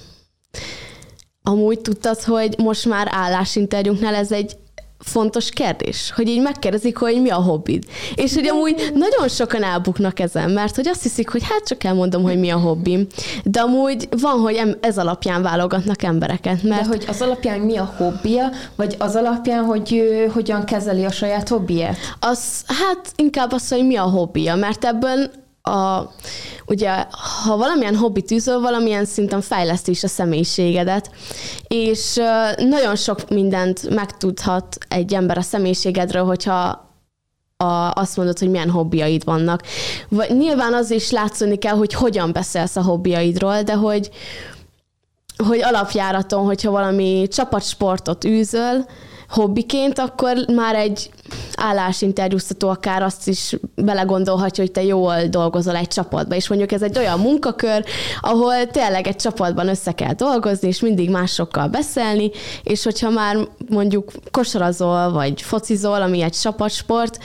Amúgy 1.42 1.80
tudtad, 1.80 2.22
hogy 2.22 2.54
most 2.58 2.86
már 2.86 3.08
állásinterjúnknál 3.10 4.14
ez 4.14 4.32
egy 4.32 4.56
fontos 5.04 5.50
kérdés, 5.50 6.12
hogy 6.16 6.28
így 6.28 6.42
megkérdezik, 6.42 6.96
hogy 6.96 7.22
mi 7.22 7.30
a 7.30 7.34
hobbid. 7.36 7.84
És 8.14 8.34
hogy 8.34 8.46
amúgy 8.46 8.90
nagyon 8.94 9.28
sokan 9.28 9.62
elbuknak 9.62 10.20
ezen, 10.20 10.50
mert 10.50 10.76
hogy 10.76 10.88
azt 10.88 11.02
hiszik, 11.02 11.28
hogy 11.28 11.42
hát 11.42 11.66
csak 11.66 11.84
elmondom, 11.84 12.22
hogy 12.22 12.38
mi 12.38 12.50
a 12.50 12.58
hobbim. 12.58 13.06
De 13.44 13.60
amúgy 13.60 14.08
van, 14.20 14.40
hogy 14.40 14.76
ez 14.80 14.98
alapján 14.98 15.42
válogatnak 15.42 16.02
embereket. 16.02 16.62
Mert... 16.62 16.82
De 16.82 16.88
hogy 16.88 17.04
az 17.08 17.22
alapján 17.22 17.60
mi 17.60 17.76
a 17.76 17.94
hobbija, 17.96 18.48
vagy 18.76 18.96
az 18.98 19.16
alapján, 19.16 19.64
hogy 19.64 19.92
ő, 19.92 20.26
hogyan 20.26 20.64
kezeli 20.64 21.04
a 21.04 21.10
saját 21.10 21.48
hobbiját? 21.48 21.96
Az, 22.20 22.64
hát 22.66 23.12
inkább 23.16 23.52
az, 23.52 23.68
hogy 23.68 23.86
mi 23.86 23.96
a 23.96 24.02
hobbija, 24.02 24.54
mert 24.54 24.84
ebben 24.84 25.30
a, 25.62 26.10
ugye, 26.66 27.06
ha 27.44 27.56
valamilyen 27.56 27.96
hobbi 27.96 28.22
tűzöl, 28.22 28.60
valamilyen 28.60 29.04
szinten 29.04 29.40
fejleszti 29.40 29.90
is 29.90 30.02
a 30.02 30.08
személyiségedet, 30.08 31.10
és 31.68 32.20
nagyon 32.56 32.96
sok 32.96 33.28
mindent 33.28 33.90
megtudhat 33.90 34.78
egy 34.88 35.14
ember 35.14 35.38
a 35.38 35.42
személyiségedről, 35.42 36.24
hogyha 36.24 36.90
a, 37.56 37.90
azt 37.94 38.16
mondod, 38.16 38.38
hogy 38.38 38.50
milyen 38.50 38.70
hobbiaid 38.70 39.24
vannak. 39.24 39.62
Vagy, 40.08 40.36
nyilván 40.36 40.74
az 40.74 40.90
is 40.90 41.10
látszani 41.10 41.56
kell, 41.56 41.76
hogy 41.76 41.92
hogyan 41.92 42.32
beszélsz 42.32 42.76
a 42.76 42.82
hobbiaidról, 42.82 43.62
de 43.62 43.74
hogy, 43.74 44.10
hogy 45.36 45.62
alapjáraton, 45.62 46.44
hogyha 46.44 46.70
valami 46.70 47.26
csapatsportot 47.30 48.24
űzöl, 48.24 48.84
hobbiként, 49.32 49.98
akkor 49.98 50.36
már 50.54 50.74
egy 50.74 51.10
állásinterjúztató 51.54 52.68
akár 52.68 53.02
azt 53.02 53.28
is 53.28 53.56
belegondolhatja, 53.74 54.64
hogy 54.64 54.72
te 54.72 54.82
jól 54.82 55.16
dolgozol 55.30 55.76
egy 55.76 55.88
csapatban, 55.88 56.36
és 56.36 56.48
mondjuk 56.48 56.72
ez 56.72 56.82
egy 56.82 56.98
olyan 56.98 57.18
munkakör, 57.18 57.84
ahol 58.20 58.66
tényleg 58.66 59.06
egy 59.06 59.16
csapatban 59.16 59.68
össze 59.68 59.92
kell 59.92 60.12
dolgozni, 60.12 60.68
és 60.68 60.80
mindig 60.80 61.10
másokkal 61.10 61.68
beszélni, 61.68 62.30
és 62.62 62.84
hogyha 62.84 63.10
már 63.10 63.36
mondjuk 63.68 64.12
kosarazol, 64.30 65.12
vagy 65.12 65.42
focizol, 65.42 66.02
ami 66.02 66.22
egy 66.22 66.32
csapatsport, 66.32 67.18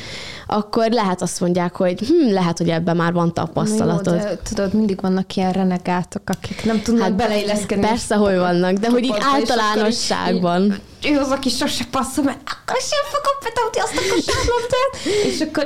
akkor 0.48 0.92
lehet 0.92 1.22
azt 1.22 1.40
mondják, 1.40 1.76
hogy 1.76 2.00
hm, 2.00 2.34
lehet, 2.34 2.58
hogy 2.58 2.70
ebben 2.70 2.96
már 2.96 3.14
van 3.14 3.34
tapasztalatod. 3.34 4.14
Jó, 4.14 4.20
de, 4.20 4.38
tudod, 4.50 4.74
mindig 4.74 5.02
vannak 5.02 5.36
ilyen 5.36 5.52
renegátok, 5.52 6.22
akik 6.26 6.66
nem 6.66 6.82
tudnak 6.82 7.04
hát 7.04 7.16
beleilleszkedni. 7.16 7.86
Persze, 7.86 8.16
hogy 8.16 8.36
vannak, 8.36 8.74
de 8.74 8.90
hogy 8.90 9.04
így 9.04 9.16
általánosságban. 9.34 10.78
Ő 11.06 11.20
az, 11.20 11.30
aki 11.30 11.50
sose 11.50 11.84
passzol, 11.92 12.24
mert 12.24 12.40
akkor 12.44 12.82
sem 12.82 13.00
fogom 13.04 13.38
betudni 13.44 13.80
azt 13.80 13.98
a 13.98 14.14
kosárlabdát. 14.14 15.26
És 15.26 15.42
akkor, 15.42 15.66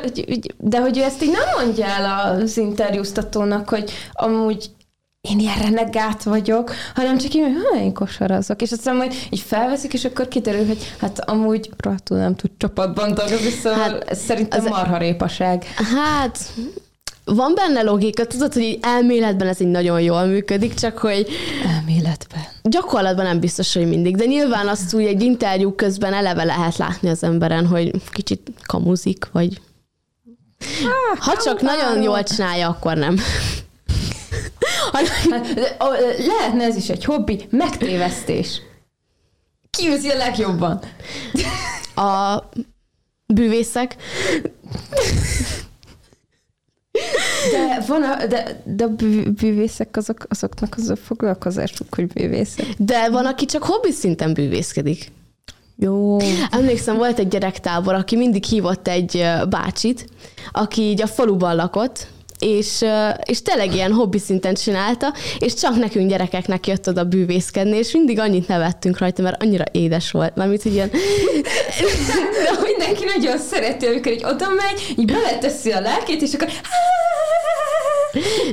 de 0.57 0.79
hogy 0.79 0.97
ő 0.97 1.01
ezt 1.01 1.23
így 1.23 1.31
nem 1.31 1.65
mondja 1.65 1.85
el 1.85 2.33
az 2.41 2.57
interjúztatónak, 2.57 3.69
hogy 3.69 3.91
amúgy 4.11 4.71
én 5.21 5.39
ilyen 5.39 5.57
renegát 5.61 6.23
vagyok, 6.23 6.73
hanem 6.95 7.17
csak 7.17 7.33
én, 7.33 7.43
hogy 7.43 7.81
én 7.81 7.93
kosarazok. 7.93 8.61
És 8.61 8.71
aztán 8.71 8.95
majd 8.95 9.13
így 9.29 9.39
felveszik, 9.39 9.93
és 9.93 10.05
akkor 10.05 10.27
kiderül, 10.27 10.67
hogy 10.67 10.95
hát 10.99 11.19
amúgy 11.29 11.69
rohadtul 11.77 12.17
nem 12.17 12.35
tud 12.35 12.51
csapatban 12.57 13.13
dolgozni, 13.13 13.49
szóval 13.49 13.79
hát, 13.79 14.15
szerintem 14.15 14.59
az, 14.59 14.69
marha 14.69 14.97
répaság. 14.97 15.63
Hát, 15.63 16.39
van 17.25 17.53
benne 17.55 17.81
logika, 17.81 18.25
tudod, 18.25 18.53
hogy 18.53 18.79
elméletben 18.81 19.47
ez 19.47 19.59
így 19.59 19.67
nagyon 19.67 20.01
jól 20.01 20.25
működik, 20.25 20.73
csak 20.73 20.97
hogy... 20.97 21.27
Elméletben. 21.65 22.41
Gyakorlatban 22.63 23.25
nem 23.25 23.39
biztos, 23.39 23.73
hogy 23.73 23.87
mindig, 23.87 24.15
de 24.15 24.25
nyilván 24.25 24.67
azt 24.67 24.93
úgy 24.93 25.05
egy 25.05 25.21
interjú 25.21 25.75
közben 25.75 26.13
eleve 26.13 26.43
lehet 26.43 26.77
látni 26.77 27.09
az 27.09 27.23
emberen, 27.23 27.67
hogy 27.67 27.91
kicsit 28.11 28.51
kamuzik, 28.65 29.27
vagy... 29.31 29.61
Ha 31.19 31.37
csak 31.43 31.61
nagyon 31.61 32.01
jól 32.01 32.23
csinálja, 32.23 32.69
akkor 32.69 32.95
nem. 32.95 33.17
Hát, 34.93 35.07
lehetne 36.27 36.63
ez 36.63 36.75
is 36.75 36.89
egy 36.89 37.05
hobbi, 37.05 37.47
megtévesztés. 37.49 38.61
Ki 39.69 39.87
űzi 39.87 40.09
a 40.09 40.17
legjobban? 40.17 40.79
A 41.95 42.43
bűvészek. 43.25 43.95
De, 47.51 47.83
van 47.87 48.03
a, 48.03 48.25
de, 48.25 48.61
de 48.63 48.83
a 48.83 48.89
bűvészek 49.39 49.97
azok, 49.97 50.25
azoknak 50.29 50.75
az 50.77 50.89
a 50.89 50.95
foglalkozásuk, 50.95 51.95
hogy 51.95 52.07
bűvészek. 52.07 52.65
De 52.77 53.09
van, 53.09 53.25
aki 53.25 53.45
csak 53.45 53.63
hobbi 53.63 53.91
szinten 53.91 54.33
bűvészkedik. 54.33 55.11
Jó. 55.77 56.17
Emlékszem, 56.51 56.97
volt 56.97 57.19
egy 57.19 57.27
gyerektábor, 57.27 57.93
aki 57.93 58.15
mindig 58.15 58.43
hívott 58.43 58.87
egy 58.87 59.25
bácsit, 59.49 60.05
aki 60.51 60.81
így 60.81 61.01
a 61.01 61.07
faluban 61.07 61.55
lakott, 61.55 62.07
és, 62.39 62.85
és 63.23 63.41
tényleg 63.41 63.73
ilyen 63.73 63.91
hobbi 63.91 64.17
szinten 64.17 64.53
csinálta, 64.53 65.13
és 65.39 65.53
csak 65.53 65.75
nekünk 65.75 66.09
gyerekeknek 66.09 66.67
jött 66.67 66.87
oda 66.87 67.03
bűvészkedni, 67.03 67.77
és 67.77 67.91
mindig 67.91 68.19
annyit 68.19 68.47
nevettünk 68.47 68.97
rajta, 68.97 69.21
mert 69.21 69.43
annyira 69.43 69.63
édes 69.71 70.11
volt. 70.11 70.35
Mármint, 70.35 70.61
hogy 70.61 70.73
ilyen... 70.73 70.89
De 72.43 72.59
mindenki 72.63 73.03
nagyon 73.17 73.37
szereti, 73.37 73.85
amikor 73.85 74.11
így 74.11 74.23
oda 74.23 74.47
megy, 74.49 74.93
így 74.97 75.05
beleteszi 75.05 75.71
a 75.71 75.79
lelkét, 75.79 76.21
és 76.21 76.33
akkor 76.33 76.47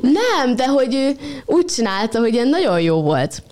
nem, 0.02 0.56
de 0.56 0.66
hogy 0.66 0.94
ő 0.94 1.16
úgy 1.46 1.64
csinálta, 1.64 2.18
hogy 2.18 2.34
ilyen 2.34 2.48
nagyon 2.48 2.80
jó 2.80 3.02
volt. 3.02 3.42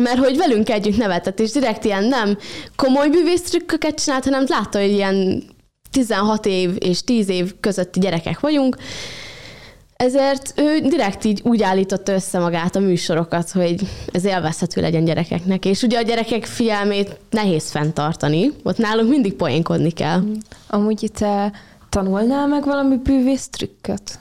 Mert 0.00 0.18
hogy 0.18 0.36
velünk 0.36 0.70
együtt 0.70 0.96
nevetett, 0.96 1.40
és 1.40 1.50
direkt 1.50 1.84
ilyen 1.84 2.04
nem 2.04 2.38
komoly 2.76 3.08
bűvésztrükköket 3.08 4.02
csinált, 4.02 4.24
hanem 4.24 4.44
látta, 4.48 4.80
hogy 4.80 4.90
ilyen 4.90 5.42
16 5.90 6.46
év 6.46 6.70
és 6.78 7.02
10 7.02 7.28
év 7.28 7.54
közötti 7.60 8.00
gyerekek 8.00 8.40
vagyunk, 8.40 8.76
ezért 10.00 10.52
ő 10.56 10.78
direkt 10.78 11.24
így 11.24 11.40
úgy 11.44 11.62
állította 11.62 12.12
össze 12.12 12.38
magát 12.38 12.76
a 12.76 12.80
műsorokat, 12.80 13.50
hogy 13.50 13.80
ez 14.12 14.24
élvezhető 14.24 14.80
legyen 14.80 15.04
gyerekeknek. 15.04 15.64
És 15.64 15.82
ugye 15.82 15.98
a 15.98 16.02
gyerekek 16.02 16.44
figyelmét 16.44 17.18
nehéz 17.30 17.70
fenntartani, 17.70 18.52
ott 18.62 18.78
nálunk 18.78 19.08
mindig 19.08 19.34
poénkodni 19.34 19.90
kell. 19.90 20.22
Amúgy 20.68 21.10
te 21.14 21.52
tanulnál 21.88 22.46
meg 22.46 22.64
valami 22.64 22.96
bűvész 22.96 23.48
trükköt? 23.48 24.18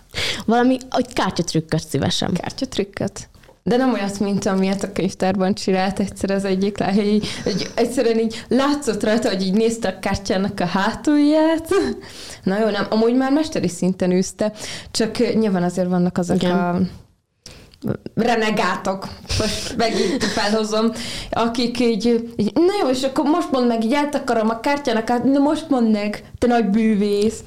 Valami, 0.50 0.77
egy 0.89 1.13
kártyatrükköt 1.13 1.88
szívesen. 1.88 2.34
Kártyatrükköt? 2.34 3.29
De 3.63 3.77
nem 3.77 3.94
olyat, 3.94 4.20
mint 4.20 4.46
amilyet 4.46 4.84
a 4.84 4.91
könyvtárban 4.91 5.53
csinált 5.53 6.00
egyszer 6.00 6.32
az 6.32 6.46
egyik 6.46 6.77
lány, 6.77 7.22
hogy 7.44 7.72
egyszerűen 7.75 8.20
így 8.20 8.46
látszott 8.48 9.03
rajta, 9.03 9.29
hogy 9.29 9.41
így 9.41 9.53
nézte 9.53 9.88
a 9.88 10.00
kártyának 10.00 10.60
a 10.60 10.65
hátulját. 10.65 11.70
Na 12.44 12.60
jó, 12.60 12.70
nem, 12.70 12.86
amúgy 12.89 13.15
már 13.15 13.32
mesteri 13.32 13.68
szinten 13.68 14.12
űzte, 14.12 14.53
csak 14.91 15.18
nyilván 15.34 15.63
azért 15.63 15.88
vannak 15.88 16.18
azok 16.18 16.44
Igen. 16.44 16.58
a 16.58 16.79
renegátok, 18.13 19.08
most 19.39 19.77
megint 19.77 20.24
felhozom, 20.24 20.91
akik 21.32 21.79
így, 21.79 22.32
így, 22.36 22.53
na 22.53 22.74
jó, 22.82 22.89
és 22.89 23.03
akkor 23.03 23.25
most 23.25 23.51
mondd 23.51 23.68
meg, 23.68 23.84
így 23.84 23.94
eltakarom 23.94 24.50
a 24.50 24.60
kártyának, 24.60 25.10
át, 25.10 25.24
na 25.24 25.39
most 25.39 25.70
mondd 25.70 25.91
meg, 25.91 26.24
te 26.38 26.48
nagy 26.48 26.70
bűvész. 26.70 27.44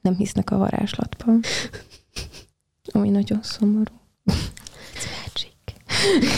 Nem 0.00 0.16
hisznek 0.16 0.50
a 0.50 0.56
varázslatban. 0.56 1.40
Ami 2.94 3.10
nagyon 3.10 3.42
szomorú. 3.42 3.92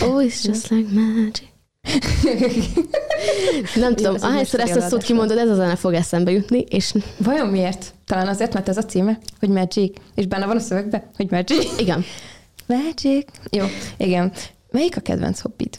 Oh, 0.03 0.25
it's 0.25 0.45
just 0.45 0.69
like 0.69 0.93
magic. 0.93 1.55
Nem 3.75 3.95
tudom, 3.95 4.17
ahányszor 4.21 4.61
ezt 4.61 4.77
a 4.77 4.81
szót 4.81 5.03
kimondod, 5.03 5.39
ez 5.39 5.49
a 5.49 5.55
zene 5.55 5.77
fog 5.77 5.93
eszembe 5.93 6.31
jutni, 6.31 6.59
és... 6.59 6.95
Vajon 7.19 7.49
miért? 7.49 7.95
Talán 8.05 8.29
azért, 8.29 8.55
mert 8.55 8.69
ez 8.69 8.77
a 8.77 8.85
címe, 8.85 9.19
hogy 9.39 9.49
Magic, 9.49 9.97
és 10.15 10.27
benne 10.27 10.47
van 10.47 10.57
a 10.57 10.61
szövegben, 10.61 11.11
hogy 11.17 11.31
Magic. 11.31 11.79
Igen. 11.79 12.05
Magic. 12.67 13.31
Jó, 13.51 13.65
igen. 13.97 14.33
Melyik 14.71 14.97
a 14.97 15.01
kedvenc 15.01 15.41
hobbid? 15.41 15.77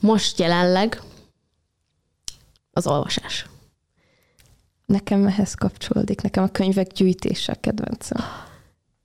Most 0.00 0.38
jelenleg 0.38 1.00
az 2.70 2.86
olvasás. 2.86 3.46
Nekem 4.86 5.26
ehhez 5.26 5.54
kapcsolódik, 5.54 6.20
nekem 6.20 6.42
a 6.44 6.48
könyvek 6.48 6.92
gyűjtése 6.92 7.52
a 7.52 7.60
kedvencem. 7.60 8.24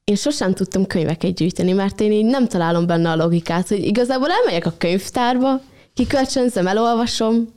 Én 0.09 0.15
sosem 0.15 0.53
tudtam 0.53 0.85
könyveket 0.85 1.33
gyűjteni, 1.33 1.71
mert 1.71 1.99
én 1.99 2.11
így 2.11 2.25
nem 2.25 2.47
találom 2.47 2.85
benne 2.85 3.09
a 3.11 3.15
logikát, 3.15 3.67
hogy 3.67 3.85
igazából 3.85 4.31
elmegyek 4.31 4.65
a 4.65 4.73
könyvtárba, 4.77 5.61
kikölcsönzöm, 5.93 6.67
elolvasom, 6.67 7.47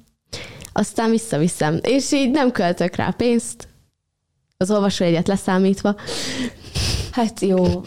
aztán 0.72 1.10
visszaviszem, 1.10 1.78
és 1.82 2.12
így 2.12 2.30
nem 2.30 2.50
költök 2.50 2.96
rá 2.96 3.10
pénzt, 3.16 3.68
az 4.56 4.70
olvasójegyet 4.70 5.28
leszámítva. 5.28 5.94
Hát 7.10 7.40
jó. 7.40 7.82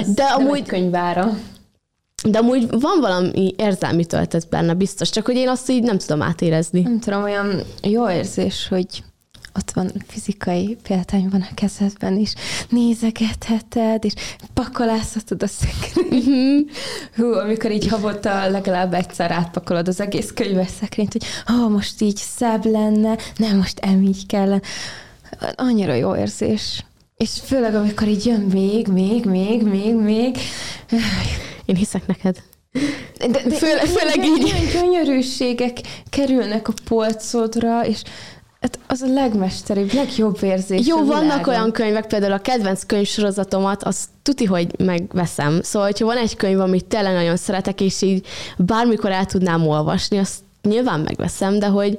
Ez 0.00 0.14
De 0.14 0.22
amúgy, 0.24 0.66
könyvára. 0.66 1.38
de 2.28 2.38
amúgy 2.38 2.68
van 2.70 3.00
valami 3.00 3.54
érzelmi 3.56 4.04
töltet 4.04 4.48
benne, 4.48 4.74
biztos, 4.74 5.10
csak 5.10 5.26
hogy 5.26 5.36
én 5.36 5.48
azt 5.48 5.70
így 5.70 5.82
nem 5.82 5.98
tudom 5.98 6.22
átérezni. 6.22 6.80
Nem 6.80 7.00
tudom, 7.00 7.22
olyan 7.22 7.62
jó 7.82 8.10
érzés, 8.10 8.68
hogy 8.68 8.86
ott 9.54 9.70
van 9.70 9.92
fizikai 10.06 10.76
példány 10.82 11.28
van 11.28 11.46
a 11.50 11.54
kezedben 11.54 12.16
is, 12.16 12.32
nézegetheted, 12.68 14.04
és 14.04 14.12
pakolázhatod 14.54 15.42
a 15.42 15.46
szekrényt. 15.46 16.70
Hú, 17.16 17.32
amikor 17.32 17.70
így 17.72 17.88
havonta 17.88 18.48
legalább 18.48 18.94
egyszer 18.94 19.30
átpakolod 19.30 19.88
az 19.88 20.00
egész 20.00 20.30
könyves 20.34 20.70
szekrényt, 20.80 21.12
hogy 21.12 21.24
oh, 21.56 21.70
most 21.70 22.00
így 22.00 22.16
szebb 22.16 22.64
lenne, 22.64 23.16
nem, 23.36 23.56
most 23.56 23.78
emígy 23.78 24.26
kellene. 24.26 24.60
Annyira 25.54 25.94
jó 25.94 26.16
érzés. 26.16 26.84
És 27.16 27.30
főleg, 27.44 27.74
amikor 27.74 28.08
így 28.08 28.26
jön 28.26 28.40
még, 28.40 28.86
még, 28.86 29.24
még, 29.24 29.62
még, 29.62 29.94
még. 29.94 30.36
Én 31.64 31.76
hiszek 31.76 32.06
neked. 32.06 32.42
De, 33.18 33.26
de 33.26 33.56
Főle- 33.56 33.88
főleg 33.88 34.24
így. 34.24 34.46
Ilyen 34.46 34.66
gyönyörűségek 34.72 35.78
kerülnek 36.10 36.68
a 36.68 36.72
polcodra, 36.84 37.86
és 37.86 38.02
hát 38.60 38.78
az 38.86 39.00
a 39.00 39.12
legmesteribb, 39.12 39.92
legjobb 39.92 40.42
érzés 40.42 40.86
Jó, 40.86 40.96
vannak 40.96 41.20
világon. 41.20 41.54
olyan 41.54 41.72
könyvek, 41.72 42.06
például 42.06 42.32
a 42.32 42.38
kedvenc 42.38 42.84
könyvsorozatomat, 42.86 43.82
azt 43.82 44.08
tuti, 44.22 44.44
hogy 44.44 44.78
megveszem. 44.78 45.62
Szóval, 45.62 45.88
hogyha 45.88 46.06
van 46.06 46.16
egy 46.16 46.36
könyv, 46.36 46.60
amit 46.60 46.84
tényleg 46.84 47.12
nagyon 47.12 47.36
szeretek, 47.36 47.80
és 47.80 48.02
így 48.02 48.26
bármikor 48.56 49.10
el 49.10 49.24
tudnám 49.24 49.66
olvasni, 49.66 50.18
azt 50.18 50.38
nyilván 50.62 51.00
megveszem, 51.00 51.58
de 51.58 51.66
hogy 51.66 51.94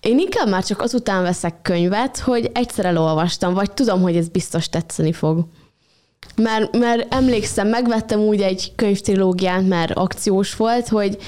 én 0.00 0.18
inkább 0.18 0.48
már 0.48 0.64
csak 0.64 0.80
azután 0.80 1.22
veszek 1.22 1.62
könyvet, 1.62 2.18
hogy 2.18 2.50
egyszer 2.54 2.84
elolvastam, 2.84 3.54
vagy 3.54 3.72
tudom, 3.72 4.00
hogy 4.00 4.16
ez 4.16 4.28
biztos 4.28 4.68
tetszeni 4.68 5.12
fog. 5.12 5.44
Mert, 6.36 6.78
mert 6.78 7.14
emlékszem, 7.14 7.68
megvettem 7.68 8.20
úgy 8.20 8.40
egy 8.40 8.72
könyvtrilógiát, 8.76 9.66
mert 9.68 9.92
akciós 9.92 10.56
volt, 10.56 10.88
hogy 10.88 11.18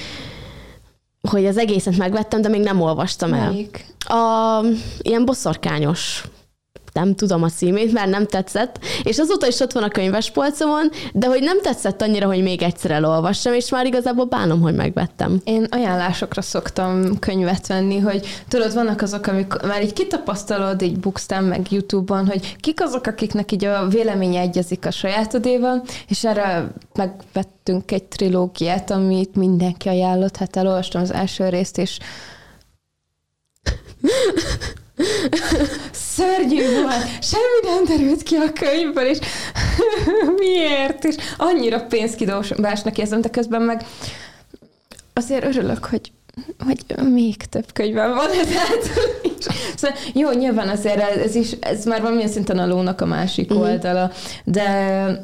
hogy 1.29 1.45
az 1.45 1.57
egészet 1.57 1.97
megvettem, 1.97 2.41
de 2.41 2.49
még 2.49 2.61
nem 2.61 2.81
olvastam 2.81 3.33
el. 3.33 3.49
Melyik? 3.49 3.85
A 4.07 4.61
ilyen 5.01 5.25
boszorkányos 5.25 6.23
nem 6.97 7.15
tudom 7.15 7.43
a 7.43 7.49
címét, 7.49 7.93
mert 7.93 8.09
nem 8.09 8.25
tetszett, 8.25 8.79
és 9.03 9.17
azóta 9.17 9.47
is 9.47 9.59
ott 9.59 9.71
van 9.71 9.83
a 9.83 9.89
könyves 9.89 10.31
polcomon, 10.31 10.89
de 11.13 11.27
hogy 11.27 11.41
nem 11.41 11.61
tetszett 11.61 12.01
annyira, 12.01 12.27
hogy 12.27 12.41
még 12.41 12.61
egyszer 12.61 12.91
elolvassam, 12.91 13.53
és 13.53 13.69
már 13.69 13.85
igazából 13.85 14.25
bánom, 14.25 14.61
hogy 14.61 14.75
megvettem. 14.75 15.41
Én 15.43 15.67
ajánlásokra 15.69 16.41
szoktam 16.41 17.19
könyvet 17.19 17.67
venni, 17.67 17.99
hogy 17.99 18.27
tudod, 18.47 18.73
vannak 18.73 19.01
azok, 19.01 19.27
amik 19.27 19.53
már 19.61 19.83
így 19.83 19.93
kitapasztalod, 19.93 20.81
így 20.81 20.99
bookstán, 20.99 21.43
meg 21.43 21.71
YouTube-on, 21.71 22.27
hogy 22.27 22.55
kik 22.55 22.81
azok, 22.81 23.07
akiknek 23.07 23.51
így 23.51 23.65
a 23.65 23.87
véleménye 23.87 24.39
egyezik 24.39 24.85
a 24.85 24.91
sajátodéval, 24.91 25.83
és 26.07 26.23
erre 26.23 26.71
megvettünk 26.93 27.91
egy 27.91 28.03
trilógiát, 28.03 28.91
amit 28.91 29.35
mindenki 29.35 29.89
ajánlott, 29.89 30.37
hát 30.37 30.55
elolvastam 30.55 31.01
az 31.01 31.13
első 31.13 31.49
részt, 31.49 31.77
és 31.77 31.97
szörnyű 36.15 36.81
volt, 36.81 37.23
semmi 37.23 37.59
nem 37.75 37.83
derült 37.97 38.23
ki 38.23 38.35
a 38.35 38.53
könyvből, 38.53 39.05
és 39.05 39.17
miért? 40.39 41.03
És 41.03 41.15
annyira 41.37 41.81
pénzkidobásnak 41.85 42.97
érzem, 42.97 43.21
de 43.21 43.29
közben 43.29 43.61
meg 43.61 43.85
azért 45.13 45.43
örülök, 45.43 45.85
hogy 45.85 46.11
hogy 46.65 46.85
még 47.11 47.35
több 47.35 47.65
könyvem 47.73 48.13
van 48.13 48.29
is. 48.33 49.45
Szóval 49.75 49.97
jó, 50.13 50.31
nyilván 50.31 50.69
azért 50.69 50.99
ez, 50.99 51.35
is, 51.35 51.51
ez 51.59 51.85
már 51.85 52.01
valamilyen 52.01 52.29
szinten 52.29 52.59
a 52.59 52.67
lónak 52.67 53.01
a 53.01 53.05
másik 53.05 53.49
Mhm. 53.49 53.59
oldala, 53.59 54.11
de 54.43 55.21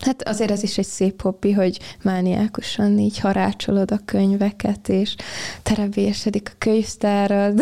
hát 0.00 0.28
azért 0.28 0.50
ez 0.50 0.62
is 0.62 0.78
egy 0.78 0.86
szép 0.86 1.22
hobbi, 1.22 1.52
hogy 1.52 1.78
mániákusan 2.02 2.98
így 2.98 3.18
harácsolod 3.18 3.90
a 3.90 4.00
könyveket, 4.04 4.88
és 4.88 5.14
terebélyesedik 5.62 6.50
a 6.52 6.56
könyvtárad. 6.58 7.60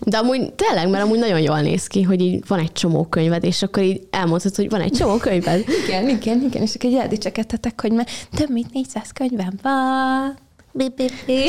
De 0.00 0.18
amúgy 0.18 0.52
tényleg, 0.52 0.90
mert 0.90 1.04
amúgy 1.04 1.18
nagyon 1.18 1.40
jól 1.40 1.60
néz 1.60 1.86
ki, 1.86 2.02
hogy 2.02 2.20
így 2.20 2.44
van 2.46 2.58
egy 2.58 2.72
csomó 2.72 3.04
könyved, 3.04 3.44
és 3.44 3.62
akkor 3.62 3.82
így 3.82 4.06
elmondhatod, 4.10 4.56
hogy 4.56 4.70
van 4.70 4.80
egy 4.80 4.92
csomó 4.92 5.16
könyved. 5.16 5.64
Igen, 5.84 6.08
igen, 6.08 6.42
igen, 6.42 6.62
és 6.62 6.74
akkor 6.74 6.90
így 6.90 6.96
eldicsekedhetek, 6.96 7.80
hogy 7.80 7.92
már 7.92 8.06
több 8.36 8.50
mint 8.50 8.72
400 8.72 9.12
könyvem 9.12 9.52
van. 9.62 10.36
Bi, 10.72 10.92
bi, 10.96 11.10
bi. 11.26 11.42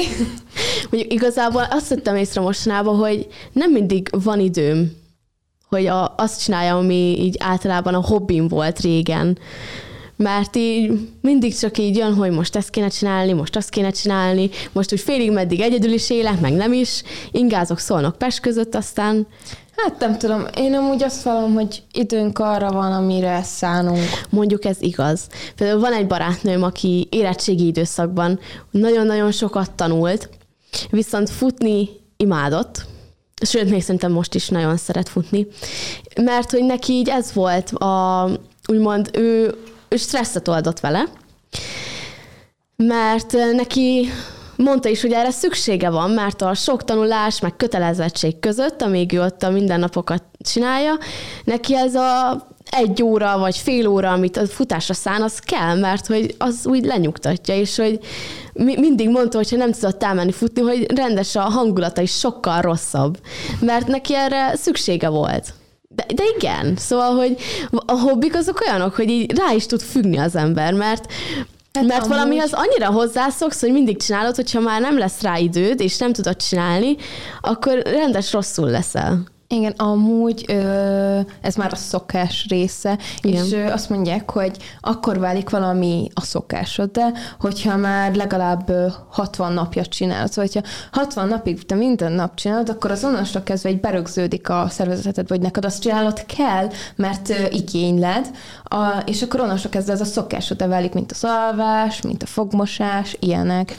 Mondjuk 0.89 1.13
igazából 1.13 1.67
azt 1.69 1.89
vettem 1.89 2.15
észre 2.15 2.41
mostanában, 2.41 2.95
hogy 2.95 3.27
nem 3.51 3.71
mindig 3.71 4.09
van 4.23 4.39
időm, 4.39 4.91
hogy 5.67 5.85
a, 5.85 6.15
azt 6.17 6.43
csináljam, 6.43 6.77
ami 6.77 7.15
így 7.19 7.35
általában 7.39 7.93
a 7.93 8.05
hobbim 8.05 8.47
volt 8.47 8.79
régen. 8.79 9.37
Mert 10.23 10.55
így 10.55 11.09
mindig 11.21 11.57
csak 11.57 11.77
így 11.77 11.97
jön, 11.97 12.13
hogy 12.13 12.31
most 12.31 12.55
ezt 12.55 12.69
kéne 12.69 12.87
csinálni, 12.87 13.33
most 13.33 13.55
azt 13.55 13.69
kéne 13.69 13.91
csinálni, 13.91 14.49
most 14.71 14.93
úgy 14.93 14.99
félig 14.99 15.31
meddig 15.31 15.59
egyedül 15.59 15.91
is 15.91 16.09
élek, 16.09 16.39
meg 16.39 16.53
nem 16.53 16.73
is. 16.73 17.03
Ingázok, 17.31 17.79
szólnak 17.79 18.17
Pest 18.17 18.39
között, 18.39 18.75
aztán 18.75 19.27
Hát 19.75 19.99
nem 19.99 20.17
tudom, 20.17 20.45
én 20.55 20.73
amúgy 20.73 21.03
azt 21.03 21.23
vallom, 21.23 21.53
hogy 21.53 21.83
időnk 21.91 22.39
arra 22.39 22.71
van, 22.71 22.93
amire 22.93 23.43
szánunk. 23.43 24.03
Mondjuk 24.29 24.65
ez 24.65 24.77
igaz. 24.79 25.27
Például 25.55 25.79
van 25.79 25.93
egy 25.93 26.07
barátnőm, 26.07 26.63
aki 26.63 27.07
érettségi 27.11 27.65
időszakban 27.65 28.39
nagyon-nagyon 28.71 29.31
sokat 29.31 29.71
tanult, 29.71 30.29
viszont 30.89 31.29
futni 31.29 31.89
imádott, 32.17 32.85
sőt, 33.45 33.69
még 33.69 33.81
szerintem 33.81 34.11
most 34.11 34.35
is 34.35 34.49
nagyon 34.49 34.77
szeret 34.77 35.09
futni, 35.09 35.47
mert 36.21 36.51
hogy 36.51 36.63
neki 36.63 36.93
így 36.93 37.09
ez 37.09 37.33
volt 37.33 37.71
a, 37.71 38.29
úgymond 38.67 39.09
ő, 39.13 39.55
ő 39.89 39.95
stresszet 39.97 40.47
oldott 40.47 40.79
vele, 40.79 41.03
mert 42.75 43.33
neki 43.53 44.09
mondta 44.55 44.89
is, 44.89 45.01
hogy 45.01 45.11
erre 45.11 45.31
szüksége 45.31 45.89
van, 45.89 46.11
mert 46.11 46.41
a 46.41 46.53
sok 46.53 46.83
tanulás, 46.83 47.39
meg 47.39 47.55
kötelezettség 47.55 48.39
között, 48.39 48.81
amíg 48.81 49.13
ő 49.13 49.21
ott 49.21 49.43
a 49.43 49.49
mindennapokat 49.49 50.23
csinálja, 50.39 50.97
neki 51.43 51.75
ez 51.75 51.95
a 51.95 52.47
egy 52.71 53.03
óra 53.03 53.37
vagy 53.37 53.57
fél 53.57 53.87
óra, 53.87 54.11
amit 54.11 54.37
a 54.37 54.47
futásra 54.47 54.93
szán, 54.93 55.21
az 55.21 55.39
kell, 55.39 55.79
mert 55.79 56.07
hogy 56.07 56.35
az 56.37 56.65
úgy 56.67 56.85
lenyugtatja, 56.85 57.55
és 57.55 57.75
hogy 57.75 57.99
mi- 58.53 58.79
mindig 58.79 59.09
mondta, 59.09 59.37
hogy 59.37 59.49
ha 59.49 59.55
nem 59.55 59.71
tudott 59.71 60.03
elmenni 60.03 60.31
futni, 60.31 60.61
hogy 60.61 60.91
rendes 60.95 61.35
a 61.35 61.41
hangulata 61.41 62.01
is 62.01 62.11
sokkal 62.11 62.61
rosszabb, 62.61 63.17
mert 63.59 63.87
neki 63.87 64.15
erre 64.15 64.55
szüksége 64.55 65.09
volt. 65.09 65.53
De, 66.07 66.13
de 66.13 66.23
igen, 66.37 66.75
szóval, 66.77 67.15
hogy 67.15 67.37
a 67.85 67.99
hobbik 67.99 68.35
azok 68.35 68.61
olyanok, 68.67 68.95
hogy 68.95 69.09
így 69.09 69.37
rá 69.37 69.51
is 69.53 69.65
tud 69.65 69.81
függni 69.81 70.17
az 70.17 70.35
ember, 70.35 70.73
mert 70.73 71.11
Hát 71.73 71.83
mert 71.87 71.99
amúgy- 72.03 72.15
valamihez 72.17 72.51
annyira 72.53 72.91
hozzászoksz, 72.91 73.59
hogy 73.61 73.71
mindig 73.71 73.97
csinálod, 73.97 74.35
hogyha 74.35 74.59
már 74.59 74.81
nem 74.81 74.97
lesz 74.97 75.21
rá 75.21 75.37
időd, 75.37 75.79
és 75.81 75.97
nem 75.97 76.13
tudod 76.13 76.35
csinálni, 76.35 76.95
akkor 77.41 77.81
rendes 77.83 78.33
rosszul 78.33 78.69
leszel. 78.69 79.23
Igen, 79.51 79.73
amúgy 79.77 80.45
ö, 80.47 81.19
ez 81.41 81.55
már 81.55 81.71
a 81.71 81.75
szokás 81.75 82.45
része, 82.49 82.97
Igen. 83.21 83.45
és 83.45 83.51
ö, 83.51 83.65
azt 83.65 83.89
mondják, 83.89 84.31
hogy 84.31 84.57
akkor 84.79 85.19
válik 85.19 85.49
valami 85.49 86.09
a 86.13 86.21
szokásod, 86.21 86.91
de 86.91 87.11
hogyha 87.39 87.77
már 87.77 88.15
legalább 88.15 88.69
ö, 88.69 88.87
60 89.09 89.53
napja 89.53 89.85
csinálod, 89.85 90.31
szóval 90.31 90.49
hogyha 90.53 90.69
60 90.91 91.27
napig 91.27 91.65
te 91.65 91.75
minden 91.75 92.11
nap 92.11 92.35
csinálod, 92.35 92.69
akkor 92.69 92.91
az 92.91 93.03
onnantól 93.03 93.41
kezdve 93.41 93.69
egy 93.69 93.79
berögződik 93.79 94.49
a 94.49 94.67
szervezeted, 94.69 95.27
vagy 95.27 95.41
neked 95.41 95.65
azt 95.65 95.81
csinálod 95.81 96.25
kell, 96.25 96.69
mert 96.95 97.29
ö, 97.29 97.45
igényled, 97.49 98.29
a, 98.63 99.03
és 99.05 99.21
akkor 99.21 99.39
onnantól 99.39 99.71
kezdve 99.71 99.93
ez 99.93 100.01
a 100.01 100.05
szokásod 100.05 100.67
válik, 100.67 100.93
mint 100.93 101.11
az 101.11 101.23
alvás, 101.23 102.01
mint 102.01 102.23
a 102.23 102.25
fogmosás, 102.25 103.17
ilyenek. 103.19 103.75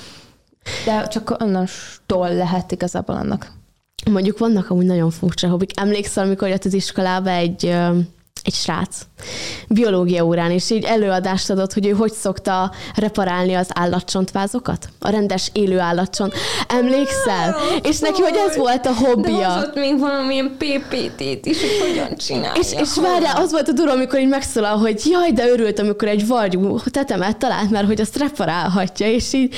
De 0.85 1.07
csak 1.07 1.37
onnantól 1.41 2.35
lehet 2.35 2.73
igazából 2.73 3.17
annak 3.17 3.59
Mondjuk 4.11 4.39
vannak 4.39 4.71
amúgy 4.71 4.87
nagyon 4.87 5.11
furcsa 5.11 5.49
hobbik. 5.49 5.81
Emlékszel, 5.81 6.25
amikor 6.25 6.49
jött 6.49 6.65
az 6.65 6.75
iskolába 6.75 7.31
egy, 7.31 7.65
egy 8.43 8.55
srác 8.55 8.97
biológia 9.69 10.25
órán, 10.25 10.51
és 10.51 10.71
így 10.71 10.85
előadást 10.85 11.51
adott, 11.51 11.73
hogy 11.73 11.87
ő 11.87 11.91
hogy 11.91 12.13
szokta 12.13 12.73
reparálni 12.95 13.55
az 13.55 13.69
állatcsontvázokat? 13.75 14.89
A 14.99 15.11
rendes 15.11 15.51
élő 15.53 15.79
állatcsont. 15.79 16.35
Emlékszel? 16.69 17.57
És 17.83 17.99
neki, 17.99 18.21
hogy 18.23 18.37
ez 18.49 18.57
volt 18.57 18.87
a 18.87 18.91
De 18.91 19.07
hobbija. 19.07 19.53
hozott 19.53 19.75
még 19.75 19.99
valamilyen 19.99 20.57
PPT-t 20.59 21.47
is, 21.47 21.61
hogy 21.61 21.89
hogyan 21.89 22.17
csinálja. 22.17 22.61
És, 22.61 22.73
és 22.73 22.95
várjál, 23.03 23.37
az 23.37 23.51
volt 23.51 23.69
a 23.69 23.73
durva, 23.73 23.93
amikor 23.93 24.21
így 24.21 24.29
megszólal, 24.29 24.77
hogy 24.77 25.03
jaj, 25.11 25.33
de 25.33 25.49
örült, 25.49 25.79
amikor 25.79 26.09
egy 26.09 26.27
varjú 26.27 26.79
tetemet 26.91 27.37
talált, 27.37 27.71
mert 27.71 27.87
hogy 27.87 28.01
azt 28.01 28.17
reparálhatja, 28.19 29.07
és 29.07 29.33
így 29.33 29.55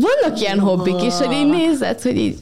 vannak 0.00 0.40
ilyen 0.40 0.58
hobbik 0.58 1.02
is, 1.02 1.14
hogy 1.14 1.32
így 1.32 1.48
nézed, 1.48 2.00
hogy 2.00 2.16
így, 2.16 2.38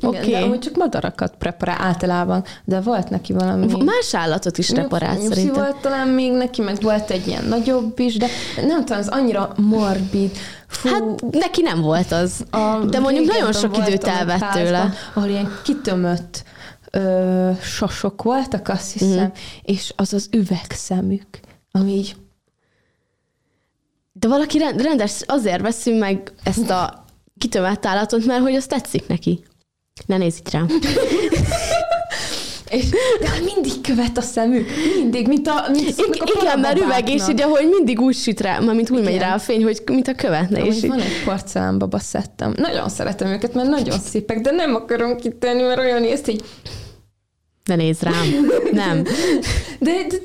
oké. 0.00 0.06
Okay. 0.06 0.30
De 0.30 0.46
úgy 0.46 0.58
csak 0.58 0.76
madarakat 0.76 1.34
preparál 1.38 1.80
általában, 1.80 2.44
de 2.64 2.80
volt 2.80 3.08
neki 3.08 3.32
valami... 3.32 3.66
Más 3.84 4.14
állatot 4.14 4.58
is 4.58 4.70
reparált 4.70 5.18
Nyuszi 5.18 5.28
szerintem. 5.28 5.62
volt 5.62 5.76
talán 5.76 6.08
még 6.08 6.32
neki, 6.32 6.62
meg 6.62 6.80
volt 6.80 7.10
egy 7.10 7.26
ilyen 7.26 7.44
nagyobb 7.44 7.98
is, 7.98 8.16
de 8.16 8.26
nem 8.66 8.84
tudom, 8.84 8.98
az 8.98 9.08
annyira 9.08 9.52
morbid. 9.56 10.30
Fú, 10.66 10.88
Hát 10.88 11.02
neki 11.30 11.62
nem 11.62 11.80
volt 11.80 12.12
az. 12.12 12.44
a 12.50 12.78
de 12.90 12.98
mondjuk 12.98 13.26
nagyon 13.26 13.52
sok 13.52 13.76
időt 13.76 14.04
elvett 14.04 14.50
tőle. 14.52 14.92
Ahol 15.14 15.28
ilyen 15.28 15.58
kitömött 15.62 16.42
ö, 16.90 17.50
sasok 17.62 18.22
voltak, 18.22 18.68
azt 18.68 18.92
hiszem, 18.92 19.24
mm. 19.24 19.38
és 19.62 19.92
az 19.96 20.12
az 20.12 20.28
üvegszemük, 20.32 21.26
ami 21.70 21.92
így 21.92 22.16
De 24.24 24.30
valaki 24.30 24.58
rend- 24.58 24.80
rendes, 24.80 25.22
azért 25.26 25.60
veszünk 25.60 25.98
meg 25.98 26.32
ezt 26.44 26.70
a 26.70 27.04
kitömett 27.38 27.86
állatot, 27.86 28.24
mert 28.24 28.42
hogy 28.42 28.54
az 28.54 28.66
tetszik 28.66 29.06
neki. 29.06 29.44
Ne 30.06 30.16
nézz 30.16 30.38
itt 30.38 30.50
rám. 30.50 30.66
és, 32.70 32.88
de 33.20 33.28
mindig 33.44 33.80
követ 33.80 34.18
a 34.18 34.20
szemük, 34.20 34.68
mindig, 34.96 35.28
mint 35.28 35.46
a, 35.48 35.64
mint 35.70 35.88
I- 35.88 36.02
a 36.02 36.32
igen, 36.40 36.58
mert 36.60 36.78
üveg, 36.78 37.08
és 37.08 37.22
így 37.30 37.40
ahogy 37.42 37.68
mindig 37.68 38.00
úgy 38.00 38.16
süt 38.16 38.40
rá, 38.40 38.58
mint 38.58 38.90
úgy 38.90 39.02
megy 39.02 39.14
Igen. 39.14 39.28
rá 39.28 39.34
a 39.34 39.38
fény, 39.38 39.62
hogy 39.62 39.82
mint 39.86 40.08
a 40.08 40.14
követne. 40.14 40.58
És 40.58 40.62
Amúgy 40.62 40.76
így, 40.76 40.88
van 40.88 41.00
egy 41.00 41.22
porcelánbaba 41.24 41.98
szettem. 41.98 42.54
Nagyon 42.56 42.88
szeretem 42.88 43.28
őket, 43.28 43.54
mert 43.54 43.68
nagyon 43.68 43.98
szépek, 43.98 44.40
de 44.40 44.50
nem 44.50 44.74
akarom 44.74 45.16
kitenni, 45.16 45.62
mert 45.62 45.78
olyan 45.78 46.00
nézt, 46.00 46.28
így 46.28 46.44
ne 47.64 47.74
nézz 47.74 48.00
rám. 48.00 48.48
Nem. 48.72 49.02
De, 49.78 49.90
de, 49.90 50.06
de 50.08 50.18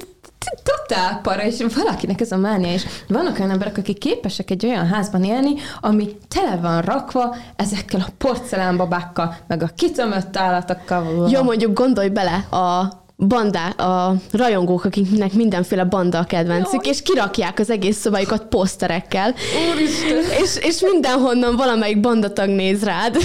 totál 0.63 1.19
para, 1.21 1.43
és 1.43 1.65
valakinek 1.75 2.21
ez 2.21 2.31
a 2.31 2.37
mánia, 2.37 2.73
és 2.73 2.85
vannak 3.07 3.39
olyan 3.39 3.51
emberek, 3.51 3.77
akik 3.77 3.97
képesek 3.97 4.49
egy 4.49 4.65
olyan 4.65 4.87
házban 4.87 5.23
élni, 5.23 5.53
ami 5.81 6.17
tele 6.27 6.55
van 6.55 6.81
rakva 6.81 7.35
ezekkel 7.55 7.99
a 7.99 8.11
porcelánbabákkal, 8.17 9.35
meg 9.47 9.63
a 9.63 9.69
kitömött 9.75 10.37
állatokkal. 10.37 11.29
Jó, 11.29 11.43
mondjuk 11.43 11.73
gondolj 11.73 12.09
bele 12.09 12.35
a 12.51 12.97
bandá, 13.27 13.67
a 13.69 14.15
rajongók, 14.31 14.83
akiknek 14.83 15.33
mindenféle 15.33 15.83
banda 15.83 16.19
a 16.19 16.23
kedvencük, 16.23 16.85
Jaj. 16.85 16.93
és 16.93 17.01
kirakják 17.01 17.59
az 17.59 17.69
egész 17.69 17.97
szobájukat 17.97 18.45
poszterekkel, 18.45 19.33
Úristen! 19.73 20.41
és, 20.43 20.57
és 20.61 20.81
mindenhonnan 20.81 21.55
valamelyik 21.55 21.99
bandatag 21.99 22.49
néz 22.49 22.83
rád. 22.83 23.15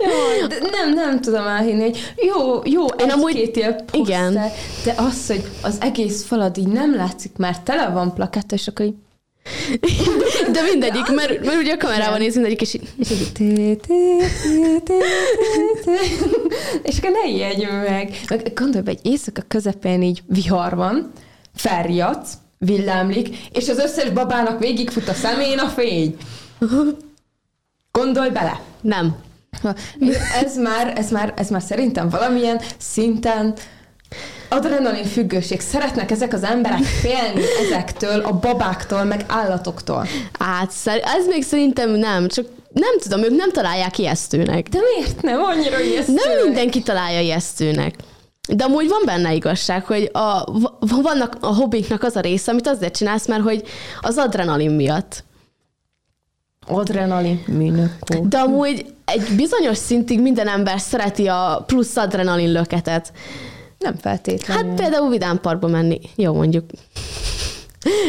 Jaj, 0.00 0.48
de 0.48 0.56
nem, 0.70 0.94
nem 0.94 1.20
tudom 1.20 1.46
elhinni, 1.46 1.82
hogy 1.82 1.98
jó, 2.16 2.60
jó, 2.64 2.84
Én 2.86 2.92
egy 3.06 3.10
amúgy- 3.10 3.34
két 3.34 3.56
ilyen 3.56 3.76
poszter, 3.76 4.00
igen. 4.00 4.32
de 4.84 4.94
az, 4.96 5.26
hogy 5.26 5.42
az 5.62 5.76
egész 5.80 6.24
falad 6.24 6.56
így 6.58 6.68
nem 6.68 6.94
látszik, 6.94 7.36
mert 7.36 7.62
tele 7.62 7.88
van 7.88 8.14
plaketta, 8.14 8.54
és 8.54 8.68
akkor 8.68 8.86
így 8.86 8.94
De 10.52 10.62
mindegyik, 10.70 11.08
mert, 11.14 11.44
mert 11.44 11.58
ugye 11.58 11.72
a 11.72 11.76
kamerában 11.76 12.18
néz 12.18 12.34
mindegyik, 12.34 12.60
és 12.60 12.74
így, 12.74 12.88
És 16.82 16.98
akkor 16.98 17.10
ne 17.10 17.28
ijedj 17.28 17.64
meg. 17.64 18.20
Meg 18.28 18.52
Gondolj 18.54 18.84
be, 18.84 18.90
egy 18.90 19.06
éjszaka 19.06 19.42
közepén 19.48 20.02
így 20.02 20.22
vihar 20.26 20.74
van, 20.74 21.12
felriadsz, 21.54 22.32
villámlik, 22.58 23.36
és 23.52 23.68
az 23.68 23.78
összes 23.78 24.10
babának 24.10 24.58
végigfut 24.58 25.08
a 25.08 25.14
szemén 25.14 25.58
a 25.58 25.68
fény. 25.68 26.16
Gondolj 27.92 28.30
bele. 28.30 28.60
nem. 28.80 29.16
Ez 30.42 30.56
már, 30.56 30.92
ez 30.96 31.10
már, 31.10 31.34
ez 31.36 31.50
már 31.50 31.62
szerintem 31.62 32.08
valamilyen 32.08 32.60
szinten 32.78 33.54
adrenalin 34.48 35.04
függőség. 35.04 35.60
Szeretnek 35.60 36.10
ezek 36.10 36.32
az 36.32 36.42
emberek 36.42 36.82
félni 36.82 37.42
ezektől, 37.66 38.20
a 38.20 38.32
babáktól, 38.32 39.04
meg 39.04 39.24
állatoktól. 39.28 40.06
Hát, 40.38 40.72
ez 40.86 41.26
még 41.26 41.42
szerintem 41.42 41.90
nem, 41.90 42.28
csak 42.28 42.46
nem 42.72 42.98
tudom, 42.98 43.22
ők 43.22 43.36
nem 43.36 43.52
találják 43.52 43.98
ijesztőnek. 43.98 44.68
De 44.68 44.78
miért 44.96 45.22
nem? 45.22 45.42
Annyira 45.42 45.80
ijesztő. 45.80 46.12
Nem 46.12 46.44
mindenki 46.44 46.82
találja 46.82 47.20
ijesztőnek. 47.20 47.94
De 48.48 48.64
amúgy 48.64 48.88
van 48.88 49.02
benne 49.04 49.34
igazság, 49.34 49.84
hogy 49.84 50.10
a, 50.12 50.44
vannak 50.80 51.36
a 51.40 51.54
hobbiknak 51.54 52.02
az 52.02 52.16
a 52.16 52.20
része, 52.20 52.50
amit 52.50 52.66
azért 52.66 52.96
csinálsz, 52.96 53.26
mert 53.26 53.42
hogy 53.42 53.62
az 54.00 54.16
adrenalin 54.16 54.70
miatt. 54.70 55.24
Adrenalin 56.66 57.44
műnökó. 57.46 58.26
De 58.28 58.38
amúgy 58.38 58.86
egy 59.04 59.28
bizonyos 59.36 59.76
szintig 59.76 60.20
minden 60.20 60.48
ember 60.48 60.80
szereti 60.80 61.26
a 61.26 61.64
plusz 61.66 61.96
adrenalin 61.96 62.52
löketet. 62.52 63.12
Nem 63.84 63.96
feltétlenül. 63.96 64.66
Hát 64.66 64.74
például 64.74 65.10
vidámparkba 65.10 65.68
menni. 65.68 66.00
Jó, 66.14 66.32
mondjuk. 66.32 66.64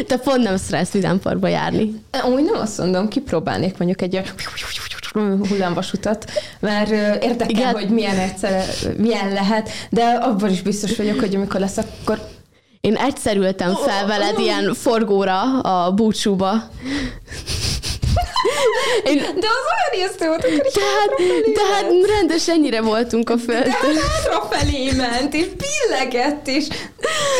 Te 0.06 0.16
pont 0.16 0.42
nem 0.42 0.56
szeretsz 0.56 0.90
vidámparkba 0.90 1.48
járni. 1.48 2.02
Amúgy 2.22 2.44
nem 2.44 2.60
azt 2.60 2.78
mondom, 2.78 3.08
kipróbálnék 3.08 3.78
mondjuk 3.78 4.02
egy 4.02 4.14
olyan 4.14 5.42
hullámvasutat, 5.48 6.30
mert 6.60 6.90
érdekel, 7.22 7.48
Igen. 7.48 7.72
hogy 7.72 7.88
milyen 7.88 8.18
egyszer, 8.18 8.64
milyen 8.96 9.32
lehet, 9.32 9.70
de 9.90 10.04
abban 10.04 10.50
is 10.50 10.62
biztos 10.62 10.96
vagyok, 10.96 11.20
hogy 11.20 11.34
amikor 11.34 11.60
lesz, 11.60 11.76
akkor 11.76 12.20
Én 12.80 12.96
egyszer 12.96 13.36
ültem 13.36 13.74
fel 13.74 14.06
veled 14.06 14.38
ilyen 14.38 14.74
forgóra 14.74 15.60
a 15.60 15.92
búcsúba. 15.92 16.52
Én, 19.04 19.16
de 19.18 19.46
az 19.46 19.66
olyan 19.72 19.92
ijesztő 19.94 20.26
volt, 20.26 20.44
akkor 20.44 20.72
tehát, 20.72 21.10
tehát 21.54 21.92
rendes 22.06 22.48
ennyire 22.48 22.80
voltunk 22.80 23.30
a 23.30 23.34
de 23.34 23.40
földön. 23.40 23.72
hátrafelé 23.72 24.90
ment, 24.96 25.34
és 25.34 25.46
billegett, 25.46 26.48
és, 26.48 26.66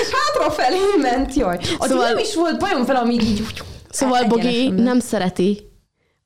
és 0.02 0.08
hátrafelé 0.12 0.78
ment, 1.00 1.34
jaj. 1.34 1.58
Az 1.78 1.88
Szóval- 1.88 2.08
nem 2.08 2.18
is 2.18 2.34
volt 2.34 2.58
bajom 2.58 2.84
vele, 2.84 2.98
amíg 2.98 3.22
így 3.22 3.42
Szóval 3.90 4.24
Bogi 4.24 4.68
nem 4.68 5.00
szereti 5.00 5.70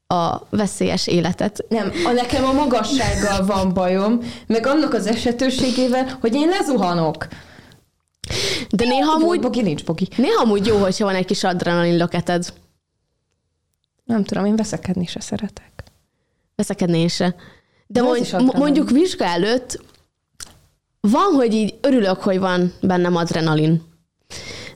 a 0.06 0.46
veszélyes 0.50 1.06
életet. 1.06 1.64
Nem, 1.68 1.92
a 2.04 2.10
nekem 2.10 2.44
a 2.44 2.52
magassággal 2.52 3.46
van 3.46 3.74
bajom, 3.74 4.18
meg 4.46 4.66
annak 4.66 4.94
az 4.94 5.06
esetőségével, 5.06 6.18
hogy 6.20 6.34
én 6.34 6.48
lezuhanok. 6.48 7.26
De 8.70 8.84
néha 8.84 9.12
amúgy, 9.12 9.40
Bogi, 9.40 9.62
nincs 9.62 9.84
bogi. 9.84 10.08
néha 10.16 10.42
amúgy 10.42 10.66
jó, 10.66 10.76
hogyha 10.76 11.04
van 11.04 11.14
egy 11.14 11.26
kis 11.26 11.44
adrenalin 11.44 11.96
löketed. 11.96 12.44
Nem 14.10 14.24
tudom, 14.24 14.44
én 14.44 14.56
veszekedni 14.56 15.06
se 15.06 15.20
szeretek. 15.20 15.82
Veszekednése. 16.54 17.34
De 17.86 18.00
De 18.00 18.00
az 18.00 18.06
mond, 18.06 18.24
adrenalin. 18.26 18.58
mondjuk 18.58 18.90
vizsga 18.90 19.24
előtt 19.24 19.80
van, 21.00 21.32
hogy 21.34 21.54
így 21.54 21.78
örülök, 21.80 22.22
hogy 22.22 22.38
van 22.38 22.72
bennem 22.80 23.16
adrenalin. 23.16 23.82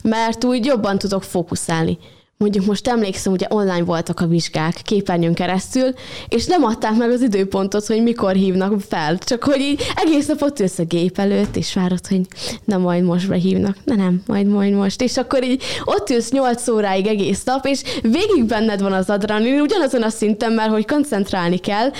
Mert 0.02 0.44
úgy 0.44 0.64
jobban 0.64 0.98
tudok 0.98 1.22
fókuszálni. 1.22 1.98
Mondjuk 2.36 2.64
most 2.64 2.88
emlékszem, 2.88 3.32
ugye 3.32 3.46
online 3.48 3.84
voltak 3.84 4.20
a 4.20 4.26
vizsgák 4.26 4.80
képernyőn 4.82 5.34
keresztül, 5.34 5.92
és 6.28 6.46
nem 6.46 6.64
adták 6.64 6.96
meg 6.96 7.10
az 7.10 7.22
időpontot, 7.22 7.86
hogy 7.86 8.02
mikor 8.02 8.32
hívnak 8.32 8.80
fel. 8.88 9.18
Csak 9.18 9.44
hogy 9.44 9.60
így 9.60 9.82
egész 9.96 10.26
nap 10.26 10.42
ott 10.42 10.60
ülsz 10.60 10.78
a 10.78 10.84
gép 10.84 11.18
előtt, 11.18 11.56
és 11.56 11.74
várod, 11.74 12.06
hogy 12.06 12.20
na 12.64 12.78
majd 12.78 13.04
most 13.04 13.28
behívnak. 13.28 13.76
Na 13.84 13.94
nem, 13.94 14.22
majd 14.26 14.46
majd 14.46 14.72
most. 14.72 15.02
És 15.02 15.16
akkor 15.16 15.44
így 15.44 15.62
ott 15.84 16.10
ülsz 16.10 16.30
8 16.30 16.68
óráig 16.68 17.06
egész 17.06 17.44
nap, 17.44 17.66
és 17.66 17.82
végig 18.02 18.44
benned 18.44 18.80
van 18.80 18.92
az 18.92 19.10
adrenalin, 19.10 19.60
ugyanazon 19.60 20.02
a 20.02 20.08
szinten, 20.08 20.52
mert 20.52 20.70
hogy 20.70 20.86
koncentrálni 20.86 21.58
kell. 21.58 21.90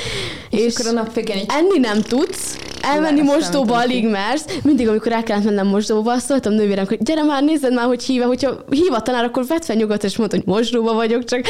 És, 0.51 0.61
és 0.61 0.75
akkor 0.75 0.90
a 0.90 0.94
nap 0.94 1.14
végén 1.14 1.37
így 1.37 1.47
enni 1.49 1.79
nem 1.79 2.01
tudsz, 2.01 2.59
elmenni 2.85 3.23
mosdóba 3.23 3.64
tudom 3.64 3.77
alig 3.77 4.09
mersz. 4.09 4.44
Mindig, 4.62 4.88
amikor 4.88 5.12
el 5.12 5.23
kellett 5.23 5.44
mennem 5.44 5.66
mosdóba, 5.66 6.18
szóltam 6.18 6.53
nővérem, 6.53 6.87
hogy 6.87 7.03
gyere 7.03 7.23
már, 7.23 7.42
nézed 7.42 7.73
már, 7.73 7.87
hogy 7.87 8.03
hív, 8.03 8.23
hogyha 8.23 8.64
hív 8.70 8.92
a 8.92 9.03
tanár, 9.03 9.25
akkor 9.25 9.47
vedd 9.47 9.61
fel 9.61 9.77
nyugodt, 9.77 10.05
és 10.05 10.16
mondta, 10.29 10.37
hogy 10.37 10.47
mosdóba 10.47 10.95
vagyok, 10.95 11.25
csak 11.25 11.41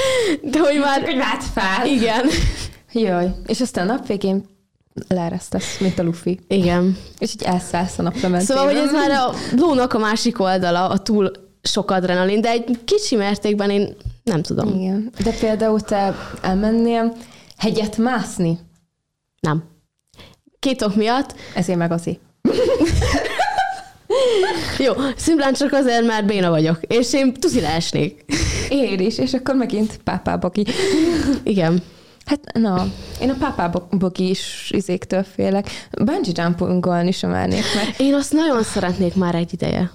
de 0.43 0.59
hogy 0.59 0.79
már... 0.79 1.03
hogy 1.03 1.17
vált 1.17 1.45
fel. 1.55 1.87
Igen. 1.87 2.27
Jaj, 2.93 3.35
és 3.47 3.61
aztán 3.61 3.89
a 3.89 3.93
nap 3.93 4.07
végén 4.07 4.45
leeresztesz, 5.09 5.79
mint 5.79 5.99
a 5.99 6.03
lufi. 6.03 6.39
Igen. 6.49 6.97
És 7.19 7.33
így 7.33 7.43
elszállsz 7.43 7.99
a 7.99 8.03
naplementében. 8.03 8.57
Szóval, 8.57 8.65
hogy 8.65 8.77
ez 8.77 8.93
már 8.93 9.11
a 9.11 9.33
lónak 9.57 9.93
a 9.93 9.99
másik 9.99 10.41
oldala, 10.41 10.89
a 10.89 10.99
túl 10.99 11.31
sok 11.63 11.91
adrenalin, 11.91 12.41
de 12.41 12.51
egy 12.51 12.79
kicsi 12.85 13.17
mértékben 13.17 13.71
én 13.71 13.97
nem 14.23 14.43
tudom. 14.43 14.81
Igen. 14.81 15.13
De 15.25 15.31
például 15.41 15.81
te 15.81 16.15
elmennél 16.43 17.17
hegyet 17.57 17.97
mászni? 17.97 18.59
Nem. 19.41 19.65
Két 20.59 20.83
ok 20.83 20.95
miatt. 20.95 21.35
Ezért 21.55 21.79
meg 21.79 21.93
azért. 21.93 22.19
Jó, 24.79 24.93
szimplán 25.17 25.53
csak 25.53 25.73
azért, 25.73 26.07
mert 26.07 26.27
béna 26.27 26.51
vagyok, 26.51 26.79
és 26.81 27.13
én 27.13 27.33
tuzi 27.33 27.61
leesnék. 27.61 28.25
Én 28.69 28.99
is, 28.99 29.19
és 29.19 29.35
akkor 29.35 29.55
megint 29.55 30.01
pápábogi. 30.05 30.67
Igen. 31.43 31.83
Hát, 32.25 32.41
na, 32.53 32.87
én 33.21 33.31
a 33.31 33.35
pápábogi 33.39 34.29
is 34.29 34.71
izéktől 34.75 35.23
félek. 35.23 35.69
Bungee 36.05 36.33
jumpingolni 36.43 37.13
sem 37.13 37.31
mernék, 37.31 37.65
mert 37.75 38.01
Én 38.01 38.15
azt 38.15 38.33
nagyon 38.33 38.63
szeretnék 38.63 39.15
már 39.15 39.35
egy 39.35 39.53
ideje. 39.53 39.91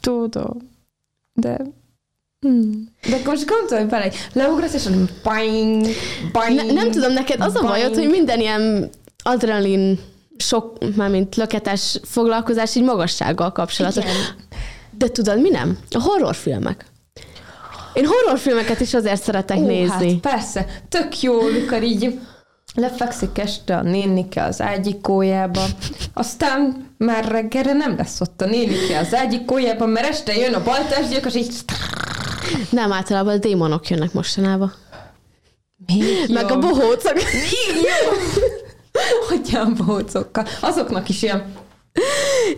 tudom, 0.00 0.56
de... 1.32 1.56
Hmm. 2.40 2.88
De 3.08 3.20
most 3.24 3.46
gondolj 3.46 3.84
bele, 3.84 4.02
hogy 4.02 4.14
leugrasz, 4.32 4.74
és 4.74 4.88
boing, 5.22 5.86
boing, 6.32 6.54
Ne, 6.54 6.72
nem 6.72 6.90
tudom, 6.90 7.12
neked 7.12 7.40
az 7.40 7.54
a 7.54 7.62
bajod, 7.62 7.94
hogy 7.94 8.08
minden 8.08 8.40
ilyen 8.40 8.90
adrenalin 9.22 9.98
sok, 10.36 10.78
mármint 10.96 11.36
löketes 11.36 12.00
foglalkozás 12.02 12.74
így 12.74 12.82
magassággal 12.82 13.52
kapcsolatos. 13.52 14.04
Igen. 14.04 14.16
De 14.98 15.08
tudod, 15.08 15.40
mi 15.40 15.48
nem? 15.48 15.78
A 15.90 16.00
horrorfilmek. 16.02 16.86
Én 17.94 18.06
horrorfilmeket 18.06 18.80
is 18.80 18.94
azért 18.94 19.22
szeretek 19.22 19.56
Ó, 19.56 19.66
nézni. 19.66 20.10
Hát 20.10 20.32
persze, 20.32 20.66
tök 20.88 21.20
jó, 21.20 21.40
mikor 21.40 21.82
így 21.82 22.18
lefekszik 22.74 23.38
este 23.38 23.76
a 23.76 23.82
nénike 23.82 24.42
az 24.44 24.60
ágyikójába, 24.60 25.64
aztán 26.14 26.90
már 26.98 27.24
reggelre 27.24 27.72
nem 27.72 27.96
lesz 27.96 28.20
ott 28.20 28.40
a 28.40 28.46
nénike 28.46 28.98
az 28.98 29.14
ágyikójában, 29.14 29.88
mert 29.88 30.06
este 30.06 30.34
jön 30.34 30.54
a 30.54 30.62
baltásgyilkos, 30.62 31.34
így 31.34 31.54
Nem, 32.70 32.92
általában 32.92 33.34
a 33.34 33.38
démonok 33.38 33.88
jönnek 33.88 34.12
mostanában. 34.12 34.72
még 35.86 36.02
Meg 36.28 36.44
a 36.44 36.48
jobb. 36.48 36.60
bohócok. 36.60 37.14
Még 37.14 37.82
jó. 37.82 38.12
Hogyan 39.28 39.74
bohócokkal? 39.76 40.46
Azoknak 40.60 41.08
is 41.08 41.22
ilyen 41.22 41.52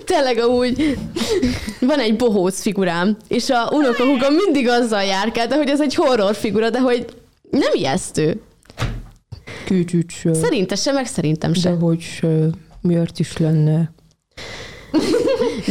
Tényleg 0.05 0.39
amúgy 0.39 0.99
van 1.81 1.99
egy 1.99 2.17
bohóc 2.17 2.61
figurám, 2.61 3.17
és 3.29 3.51
a 3.51 3.69
unokahúgom 3.73 4.35
mindig 4.35 4.69
azzal 4.69 5.03
járkál, 5.03 5.47
de 5.47 5.57
hogy 5.57 5.69
ez 5.69 5.81
egy 5.81 5.95
horror 5.95 6.35
figura, 6.35 6.71
de 6.71 6.81
hogy 6.81 7.07
nem 7.51 7.71
ijesztő. 7.73 8.41
kicsit 9.65 10.11
se. 10.11 10.35
Szerintem 10.35 10.77
sem, 10.77 10.95
meg 10.95 11.07
szerintem 11.07 11.55
sem. 11.55 11.81
hogy 11.81 12.01
se. 12.01 12.49
Miért 12.81 13.19
is 13.19 13.37
lenne? 13.37 13.93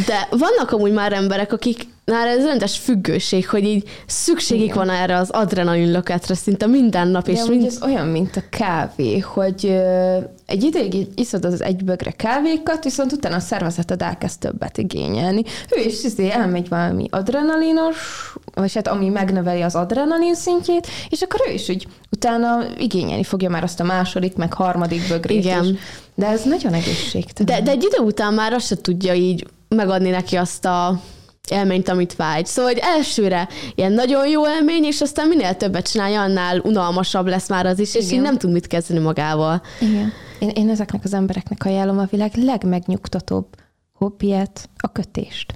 De 0.06 0.28
vannak 0.30 0.72
amúgy 0.72 0.92
már 0.92 1.14
emberek, 1.14 1.54
akik 1.54 1.88
már 2.06 2.28
ez 2.28 2.46
rendes 2.46 2.78
függőség, 2.78 3.50
hogy 3.50 3.64
így 3.64 3.90
szükségük 4.06 4.64
Igen. 4.64 4.76
van 4.76 4.90
erre 4.90 5.18
az 5.18 5.30
adrenalin 5.30 5.92
löketre 5.92 6.36
szinte 6.36 6.68
minden 6.68 7.08
nap, 7.08 7.28
és 7.28 7.40
És 7.40 7.46
mind... 7.46 7.66
ez 7.66 7.82
olyan, 7.82 8.08
mint 8.08 8.36
a 8.36 8.42
kávé, 8.50 9.20
hogy 9.20 9.66
ö, 9.66 10.18
egy 10.46 10.64
ideig 10.64 11.08
iszod 11.16 11.46
az 11.46 11.62
egy 11.62 11.84
bögre 11.84 12.12
kávékat, 12.12 12.84
viszont 12.84 13.12
utána 13.12 13.36
a 13.36 13.40
szervezeted 13.40 14.02
elkezd 14.02 14.40
többet 14.40 14.78
igényelni. 14.78 15.44
Ő 15.78 15.82
is 15.82 16.04
izé 16.04 16.32
elmegy 16.32 16.70
valami 16.70 17.08
adrenalinos, 17.10 18.34
vagy 18.54 18.74
hát 18.74 18.88
ami 18.88 19.10
megnöveli 19.10 19.62
az 19.62 19.76
adrenalin 19.76 20.36
szintjét, 20.36 20.88
és 21.10 21.22
akkor 21.22 21.40
ő 21.50 21.54
is 21.54 21.70
úgy 21.70 21.88
utána 22.12 22.66
igényelni 22.78 23.24
fogja 23.24 23.50
már 23.50 23.64
azt 23.64 23.80
a 23.80 23.84
második, 23.84 24.36
meg 24.36 24.54
harmadik 24.54 25.08
bögrét 25.08 25.44
Igen. 25.44 25.64
is. 25.64 25.80
De 26.16 26.28
ez 26.28 26.44
nagyon 26.44 26.74
egészségtelen. 26.74 27.56
De, 27.56 27.62
de 27.62 27.72
egy 27.72 27.84
idő 27.84 28.04
után 28.04 28.34
már 28.34 28.54
azt 28.54 28.66
se 28.66 28.76
tudja 28.76 29.14
így 29.14 29.48
megadni 29.68 30.10
neki 30.10 30.36
azt 30.36 30.66
a 30.66 31.02
élményt, 31.50 31.90
amit 31.90 32.16
vágy. 32.16 32.46
Szóval, 32.46 32.72
hogy 32.72 32.82
elsőre 32.84 33.48
ilyen 33.76 33.92
nagyon 33.92 34.28
jó 34.28 34.48
élmény, 34.48 34.84
és 34.84 35.02
aztán 35.02 35.28
minél 35.28 35.56
többet 35.56 35.92
csinálja, 35.92 36.22
annál 36.22 36.60
unalmasabb 36.60 37.28
lesz 37.28 37.50
már 37.50 37.66
az 37.66 37.80
is, 37.80 37.96
és 37.96 38.06
Igen. 38.06 38.16
így 38.16 38.22
nem 38.22 38.38
tud 38.38 38.52
mit 38.52 38.68
kezdeni 38.68 39.00
magával. 39.00 39.62
Igen. 39.80 40.14
Én, 40.40 40.50
én 40.50 40.70
ezeknek 40.70 41.04
az 41.04 41.14
embereknek 41.14 41.66
ajánlom 41.66 42.00
a 42.00 42.08
világ 42.10 42.32
legmegnyugtatóbb 42.36 43.46
hobbiát, 43.94 44.70
a 44.78 44.92
kötést. 44.92 45.54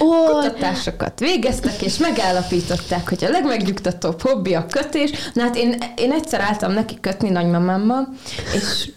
Ó, 0.00 0.24
Kutatásokat 0.40 1.18
végeztek, 1.18 1.82
és 1.82 1.98
megállapították, 1.98 3.08
hogy 3.08 3.24
a 3.24 3.28
legmegnyugtatóbb 3.28 4.20
hobbi 4.20 4.54
a 4.54 4.66
kötés. 4.66 5.10
Na 5.32 5.42
hát 5.42 5.56
én, 5.56 5.74
én 5.96 6.12
egyszer 6.12 6.40
álltam 6.40 6.72
neki 6.72 7.00
kötni 7.00 7.28
nagymamámmal, 7.28 8.08
és 8.54 8.90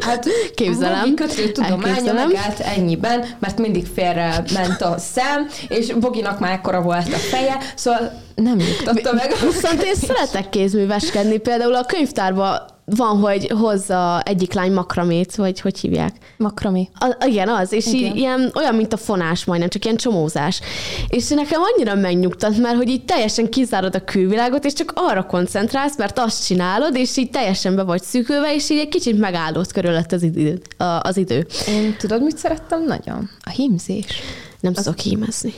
hát 0.00 0.26
Képzelem. 0.54 1.00
Bogi 1.00 1.14
kötő 1.14 1.52
tudománya 1.52 2.12
megállt 2.12 2.60
ennyiben, 2.60 3.24
mert 3.38 3.58
mindig 3.58 3.86
félre 3.94 4.42
ment 4.54 4.80
a 4.82 4.98
szem, 4.98 5.48
és 5.68 5.92
Boginak 5.92 6.38
már 6.38 6.52
ekkora 6.52 6.82
volt 6.82 7.12
a 7.12 7.16
feje, 7.16 7.58
szóval 7.74 8.22
nem 8.34 8.56
nyugtatta 8.56 9.12
meg. 9.12 9.32
Viszont 9.52 9.82
én 9.82 9.94
szeretek 9.94 10.48
kézműveskedni, 10.48 11.38
például 11.38 11.74
a 11.74 11.84
könyvtárban 11.84 12.74
van, 12.86 13.18
hogy 13.18 13.50
hozza 13.50 14.20
egyik 14.22 14.52
lány 14.52 14.72
makramét, 14.72 15.34
vagy 15.34 15.60
hogy 15.60 15.78
hívják? 15.78 16.14
Makrami. 16.36 16.88
A, 16.94 17.24
igen, 17.26 17.48
az, 17.48 17.72
és 17.72 17.86
Igen. 17.86 18.00
így 18.00 18.16
ilyen, 18.16 18.52
olyan, 18.54 18.74
mint 18.74 18.92
a 18.92 18.96
fonás 18.96 19.44
majdnem, 19.44 19.68
csak 19.68 19.84
ilyen 19.84 19.96
csomózás. 19.96 20.60
És 21.08 21.28
nekem 21.28 21.60
annyira 21.62 21.94
megnyugtat, 21.94 22.56
mert 22.56 22.76
hogy 22.76 22.88
így 22.88 23.04
teljesen 23.04 23.50
kizárod 23.50 23.94
a 23.94 24.04
külvilágot, 24.04 24.64
és 24.64 24.72
csak 24.72 24.92
arra 24.94 25.26
koncentrálsz, 25.26 25.96
mert 25.96 26.18
azt 26.18 26.46
csinálod, 26.46 26.96
és 26.96 27.16
így 27.16 27.30
teljesen 27.30 27.76
be 27.76 27.82
vagy 27.82 28.02
szűkülve, 28.02 28.54
és 28.54 28.70
így 28.70 28.78
egy 28.78 28.88
kicsit 28.88 29.18
megállott 29.18 29.72
körülött 29.72 30.12
az 30.12 30.22
idő. 30.22 30.60
A, 30.76 30.84
az 30.84 31.16
idő. 31.16 31.46
Én 31.68 31.96
tudod, 31.98 32.22
mit 32.22 32.38
szerettem 32.38 32.84
nagyon? 32.84 33.30
A 33.40 33.50
hímzés. 33.50 34.20
Nem 34.60 34.72
az... 34.76 34.82
tudok 34.82 34.98
hímezni. 34.98 35.54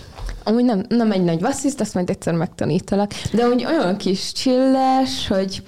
Amúgy 0.48 0.64
nem, 0.64 0.84
nem 0.88 1.12
egy 1.12 1.24
nagy 1.24 1.40
vassziszt, 1.40 1.80
azt 1.80 1.94
majd 1.94 2.11
egyszer 2.11 2.34
megtanítalak, 2.34 3.12
de 3.32 3.48
úgy 3.48 3.64
olyan 3.64 3.96
kis 3.96 4.32
csilles, 4.32 5.28
hogy 5.28 5.62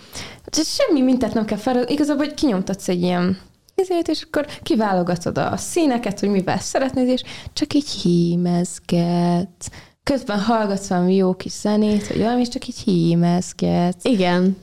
semmi 0.52 1.00
mintát 1.00 1.34
nem 1.34 1.44
kell 1.44 1.58
fel, 1.58 1.88
igazából, 1.88 2.24
hogy 2.24 2.34
kinyomtatsz 2.34 2.88
egy 2.88 3.02
ilyen 3.02 3.38
ezért, 3.74 4.08
és 4.08 4.22
akkor 4.22 4.46
kiválogatod 4.62 5.38
a 5.38 5.56
színeket, 5.56 6.20
hogy 6.20 6.28
mivel 6.28 6.58
szeretnéd, 6.58 7.08
és 7.08 7.22
csak 7.52 7.74
így 7.74 7.88
hímezget. 7.88 9.70
Közben 10.02 10.40
hallgatsz 10.40 10.88
valami 10.88 11.14
jó 11.14 11.34
kis 11.34 11.52
zenét, 11.52 12.06
vagy 12.06 12.18
valami, 12.18 12.40
és 12.40 12.48
csak 12.48 12.66
így 12.66 12.78
hímezget. 12.78 13.96
Igen. 14.02 14.56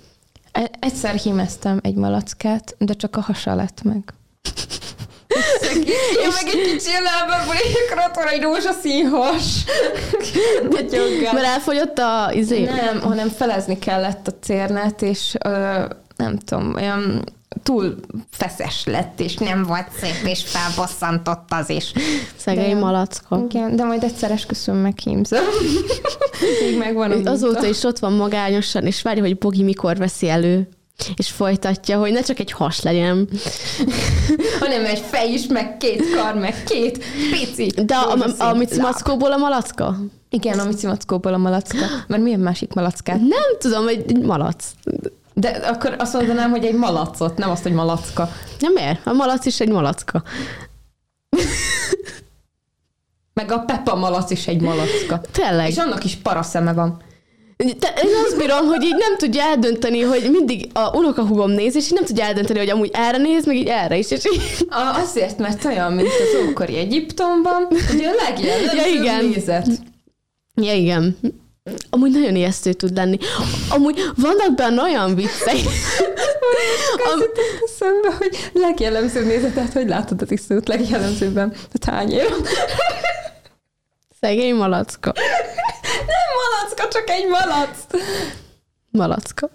E- 0.51 0.71
Egyszer 0.79 1.15
hímeztem 1.15 1.79
egy 1.81 1.95
malackát, 1.95 2.75
de 2.79 2.93
csak 2.93 3.15
a 3.15 3.21
hasa 3.21 3.55
lett 3.55 3.83
meg. 3.83 4.13
Én 5.27 6.29
meg 6.43 6.53
egy 6.53 6.71
kicsi 6.71 6.89
ölelben 6.99 7.39
ott 8.07 8.15
van 8.15 8.27
egy 8.27 8.41
rózsaszín 8.41 9.07
has. 9.07 9.63
Nagyon 10.69 11.19
gáz. 11.21 11.33
Mert 11.33 11.45
elfogyott 11.45 11.97
a 11.97 12.31
izé. 12.33 12.63
Nem, 12.63 13.01
hanem 13.01 13.29
felezni 13.29 13.79
kellett 13.79 14.27
a 14.27 14.31
cérnet, 14.41 15.01
és 15.01 15.35
ö, 15.45 15.83
nem 16.15 16.37
tudom, 16.37 16.73
olyan 16.75 17.23
túl 17.63 17.95
feszes 18.31 18.85
lett, 18.85 19.19
és 19.19 19.35
nem 19.35 19.63
volt 19.63 19.87
szép, 19.99 20.25
és 20.25 20.43
felbosszantott 20.45 21.47
az 21.49 21.69
is. 21.69 21.91
Szegény 22.35 22.73
De- 22.73 22.79
malacka. 22.79 23.45
Igen, 23.49 23.75
de 23.75 23.83
majd 23.83 24.03
egyszer 24.03 24.31
esküszöm 24.31 24.75
meghímzom. 24.75 25.39
Még 26.61 26.77
megvan 26.77 27.11
a. 27.11 27.29
Azóta 27.29 27.65
is 27.65 27.83
ott 27.83 27.99
van 27.99 28.13
magányosan, 28.13 28.85
és 28.85 29.01
várja, 29.01 29.23
hogy 29.23 29.37
Bogi 29.37 29.63
mikor 29.63 29.97
veszi 29.97 30.29
elő, 30.29 30.69
és 31.15 31.29
folytatja, 31.29 31.99
hogy 31.99 32.11
ne 32.11 32.21
csak 32.21 32.39
egy 32.39 32.51
has 32.51 32.81
legyen. 32.81 33.29
Hanem 34.59 34.85
egy 34.85 34.99
fej 34.99 35.31
is, 35.31 35.47
meg 35.47 35.77
két 35.77 36.15
kar, 36.15 36.33
meg 36.35 36.63
két 36.63 37.03
pici. 37.31 37.71
De 37.85 37.95
a, 37.95 38.13
a, 38.37 38.49
a. 38.49 38.65
Mackóból 38.81 39.31
a 39.31 39.37
malacka? 39.37 39.97
Igen, 40.29 40.59
a 40.59 40.67
Mackóból 40.81 41.33
a 41.33 41.37
malacka. 41.37 41.85
Mert 42.07 42.23
milyen 42.23 42.39
másik 42.39 42.73
malackát? 42.73 43.19
Nem 43.19 43.57
tudom, 43.59 43.87
egy 43.87 44.03
egy 44.07 44.21
malac. 44.21 44.65
De 45.33 45.49
akkor 45.49 45.95
azt 45.99 46.13
mondanám, 46.13 46.49
hogy 46.49 46.65
egy 46.65 46.75
malacot, 46.75 47.37
nem 47.37 47.49
azt, 47.49 47.63
hogy 47.63 47.73
malacka. 47.73 48.29
Nem 48.59 48.73
miért? 48.73 49.07
A 49.07 49.13
malac 49.13 49.45
is 49.45 49.59
egy 49.59 49.69
malacka. 49.69 50.23
Meg 53.33 53.51
a 53.51 53.59
Peppa 53.59 53.95
malac 53.95 54.31
is 54.31 54.47
egy 54.47 54.61
malacka. 54.61 55.21
Tényleg. 55.31 55.69
És 55.69 55.77
annak 55.77 56.03
is 56.03 56.15
paraszeme 56.15 56.73
van. 56.73 57.01
Te, 57.57 57.93
én 58.03 58.09
azt 58.25 58.37
bírom, 58.37 58.65
hogy 58.65 58.83
így 58.83 58.95
nem 58.95 59.17
tudja 59.17 59.41
eldönteni, 59.43 60.01
hogy 60.01 60.27
mindig 60.31 60.69
a 60.73 60.97
unokahúgom 60.97 61.51
néz, 61.51 61.75
és 61.75 61.85
így 61.85 61.93
nem 61.93 62.05
tudja 62.05 62.23
eldönteni, 62.23 62.59
hogy 62.59 62.69
amúgy 62.69 62.89
erre 62.93 63.17
néz, 63.17 63.45
meg 63.45 63.55
így 63.55 63.67
erre 63.67 63.97
is. 63.97 64.11
És 64.11 64.23
így, 64.33 64.41
A, 64.69 64.99
azért, 64.99 65.37
mert 65.37 65.65
olyan, 65.65 65.93
mint 65.93 66.07
az 66.07 66.47
ókori 66.49 66.77
Egyiptomban, 66.77 67.67
ugye 67.93 68.07
a 68.07 68.13
legjellemzőbb 68.29 68.75
Ja, 68.77 69.01
igen. 69.01 69.25
nézet. 69.25 69.67
ja, 70.55 70.73
igen. 70.73 71.17
Amúgy 71.89 72.11
nagyon 72.11 72.35
ijesztő 72.35 72.73
tud 72.73 72.95
lenni. 72.95 73.17
Amúgy 73.69 74.01
vannak 74.15 74.55
benne 74.55 74.81
olyan 74.81 75.15
viccek. 75.15 75.55
Am. 77.13 77.19
Eszembe, 77.65 78.13
hogy 78.17 78.49
legjellemzőbb 78.53 79.25
nézetet, 79.25 79.73
hogy 79.73 79.87
látod 79.87 80.21
a 80.21 80.25
tisztőt 80.25 80.67
legjellemzőbben 80.67 81.53
a 81.73 81.77
tányéron. 81.77 82.45
szegény 84.21 84.55
malacka. 84.55 85.13
Malacka, 86.77 86.87
csak 86.99 87.09
egy 87.09 87.27
malac. 87.27 87.85
Malacka. 88.91 89.49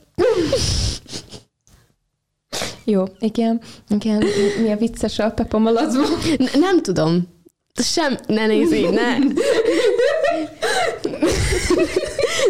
Jó, 2.85 3.05
igen, 3.19 3.61
igen. 3.89 4.25
Mi 4.63 4.71
a 4.73 4.77
vicces 4.77 5.19
a 5.19 5.31
Peppa 5.31 5.59
malacban? 5.59 6.07
N- 6.37 6.59
nem 6.59 6.83
tudom. 6.83 7.29
Sem, 7.83 8.19
ne 8.27 8.47
nézz 8.47 8.73
így, 8.73 8.91
ne. 8.91 9.19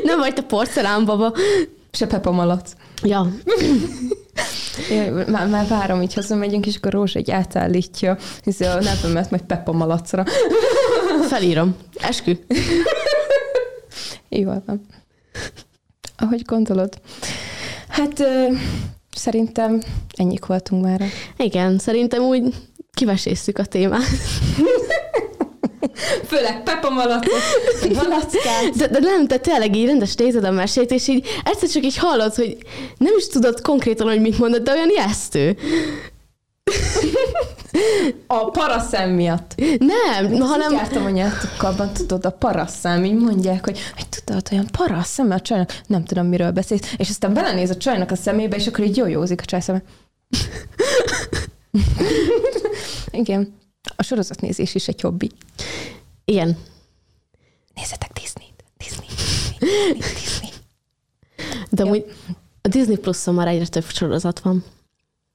nem 0.02 0.18
vagy 0.18 0.34
te 0.34 0.42
porcelánbaba. 0.42 1.34
Se 1.92 2.06
Peppa 2.06 2.30
malac. 2.30 2.72
Ja, 3.02 3.32
már, 5.26 5.46
már 5.48 5.66
várom, 5.68 6.02
így 6.02 6.14
hazamegyünk, 6.14 6.66
és 6.66 6.76
akkor 6.76 6.92
Rózsa 6.92 7.18
egy 7.18 7.30
átállítja 7.30 8.18
hiszen 8.44 8.78
a 8.78 8.80
nevemet 8.80 9.30
majd 9.30 9.42
Peppa 9.42 9.72
malacra. 9.72 10.24
felírom. 11.28 11.76
Eskü. 12.00 12.32
Jól 14.38 14.62
van. 14.66 14.86
Ahogy 16.16 16.42
gondolod. 16.44 17.00
Hát 17.88 18.20
ö, 18.20 18.46
szerintem 19.14 19.82
ennyik 20.16 20.46
voltunk 20.46 20.84
már. 20.84 21.02
Igen, 21.36 21.78
szerintem 21.78 22.22
úgy 22.22 22.54
kivesézzük 22.94 23.58
a 23.58 23.64
témát. 23.64 24.02
Főleg 26.26 26.62
Peppa 26.62 26.90
malacot, 26.90 27.32
malackát. 27.94 28.76
De, 28.76 28.86
de 28.86 28.98
nem, 28.98 29.26
te 29.26 29.38
tényleg 29.38 29.76
így 29.76 29.86
rendes 29.86 30.14
nézed 30.14 30.44
a 30.44 30.50
mesét, 30.50 30.90
és 30.90 31.08
így 31.08 31.26
egyszer 31.44 31.68
csak 31.68 31.84
így 31.84 31.96
hallod, 31.96 32.34
hogy 32.34 32.56
nem 32.98 33.14
is 33.16 33.26
tudod 33.26 33.60
konkrétan, 33.60 34.06
hogy 34.06 34.20
mit 34.20 34.38
mondod, 34.38 34.62
de 34.62 34.72
olyan 34.72 34.88
ijesztő. 34.88 35.56
A 38.26 38.50
paraszem 38.50 39.10
miatt. 39.10 39.54
Nem, 39.78 40.24
Hanem... 40.24 40.40
hanem... 40.40 40.72
Jártam 40.72 41.04
a 41.04 41.10
nyelvtukkal, 41.10 41.92
tudod, 41.92 42.24
a 42.24 42.30
paraszem, 42.30 43.04
így 43.04 43.14
mondják, 43.14 43.64
hogy, 43.64 43.78
hogy 43.94 44.08
tudod, 44.08 44.48
olyan 44.52 44.66
paraszem 44.72 45.30
a 45.30 45.40
csajnak, 45.40 45.80
nem 45.86 46.04
tudom, 46.04 46.26
miről 46.26 46.50
beszélsz, 46.50 46.94
és 46.96 47.08
aztán 47.08 47.34
belenéz 47.34 47.70
a 47.70 47.76
csajnak 47.76 48.10
a 48.10 48.16
szemébe, 48.16 48.56
és 48.56 48.66
akkor 48.66 48.84
így 48.84 48.96
jójózik 48.96 49.40
a 49.40 49.44
csaj 49.44 49.60
szeme. 49.60 49.82
Igen. 53.10 53.54
A 53.96 54.02
sorozatnézés 54.02 54.74
is 54.74 54.88
egy 54.88 55.00
hobbi. 55.00 55.30
Igen. 56.24 56.56
Nézzetek 57.74 58.12
Disney-t. 58.12 58.64
Disney. 58.78 59.06
Disney. 59.92 59.98
Disney. 59.98 60.50
De 61.70 61.82
amúgy 61.82 62.04
a 62.62 62.68
Disney 62.68 62.96
Plus-on 62.96 63.34
már 63.34 63.46
egyre 63.46 63.66
több 63.66 63.84
sorozat 63.84 64.40
van. 64.40 64.64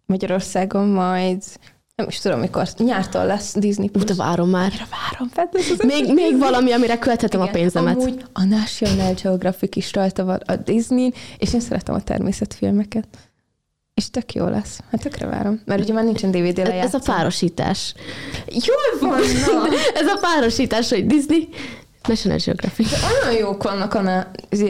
Magyarországon 0.06 0.88
majd, 0.88 1.43
nem 1.97 2.07
is 2.07 2.19
tudom, 2.19 2.39
mikor, 2.39 2.67
nyártól 2.77 3.25
lesz 3.25 3.53
Disney 3.55 3.88
Plus. 3.89 4.03
De 4.03 4.13
várom 4.13 4.49
már. 4.49 4.69
Annyira 4.69 4.88
várom, 4.91 5.29
fel, 5.29 5.49
ez 5.53 5.69
az 5.69 5.86
Még, 5.86 6.13
még 6.13 6.38
valami, 6.38 6.71
amire 6.71 6.97
költhetem 6.97 7.41
a 7.41 7.45
pénzemet. 7.47 7.95
Amúgy 7.95 8.23
a 8.33 8.43
National 8.43 9.13
Geographic 9.13 9.75
is 9.75 9.93
rajta 9.93 10.23
van 10.25 10.39
a 10.45 10.55
Disney, 10.55 11.13
és 11.38 11.53
én 11.53 11.60
szeretem 11.60 11.95
a 11.95 12.01
természetfilmeket. 12.01 13.07
És 13.93 14.10
tök 14.10 14.33
jó 14.33 14.47
lesz. 14.47 14.79
Hát 14.91 15.01
tökre 15.01 15.25
várom. 15.25 15.62
Mert 15.65 15.81
ugye 15.81 15.93
már 15.93 16.03
nincsen 16.03 16.31
DVD 16.31 16.60
Ez 16.60 16.65
a 16.65 16.69
lejátszó. 16.69 16.99
párosítás. 16.99 17.93
Jól 18.47 19.10
van, 19.10 19.19
na! 19.19 19.75
Ez 20.01 20.07
a 20.07 20.17
párosítás, 20.21 20.89
hogy 20.89 21.05
Disney, 21.05 21.49
National 22.07 22.38
Geographic. 22.45 22.88
Olyan 22.91 23.38
jók 23.39 23.63
vannak 23.63 23.93
a 23.93 24.01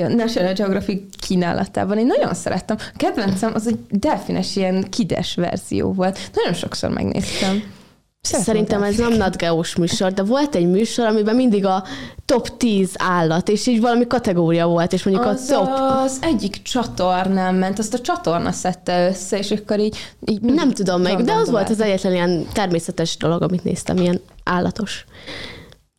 National 0.08 0.54
Geographic 0.54 1.04
kínálatában. 1.20 1.98
Én 1.98 2.06
nagyon 2.06 2.34
szerettem. 2.34 2.78
A 2.80 2.98
kedvencem 2.98 3.52
az 3.54 3.68
egy 3.68 3.80
delfines 3.90 4.56
ilyen 4.56 4.90
kides 4.90 5.36
verzió 5.36 5.94
volt. 5.94 6.20
Nagyon 6.34 6.54
sokszor 6.54 6.90
megnéztem. 6.90 7.76
Szeretem 8.22 8.54
Szerintem 8.54 8.84
ez 8.84 8.98
nem 8.98 9.13
nadgeós 9.13 9.76
műsor, 9.76 10.13
de 10.13 10.24
volt 10.24 10.56
egy 10.56 10.68
műsor, 10.70 11.06
amiben 11.06 11.36
mindig 11.36 11.66
a 11.66 11.84
top 12.26 12.58
10 12.58 12.92
állat, 12.98 13.50
és 13.50 13.68
így 13.68 13.82
valami 13.82 14.08
kategória 14.08 14.68
volt, 14.68 14.94
és 14.94 15.04
mondjuk 15.04 15.26
Az 15.26 15.50
a 15.50 15.56
top... 15.56 15.70
az 16.04 16.18
egyik 16.22 16.62
csatornán 16.62 17.56
ment, 17.56 17.80
azt 17.80 17.94
a 17.94 18.00
csatorna 18.00 18.52
szedte 18.52 19.08
össze, 19.08 19.38
és 19.38 19.52
akkor 19.52 19.80
így... 19.80 19.98
így 20.26 20.42
Nem 20.42 20.72
tudom 20.72 21.02
meg, 21.02 21.24
de 21.24 21.34
az 21.34 21.50
volt 21.50 21.70
az 21.70 21.82
egyetlen 21.82 22.13
ilyen 22.13 22.48
természetes 22.54 23.18
dolog, 23.18 23.42
amit 23.42 23.63
néztem, 23.63 23.98
ilyen 23.98 24.22
állatos. 24.44 25.06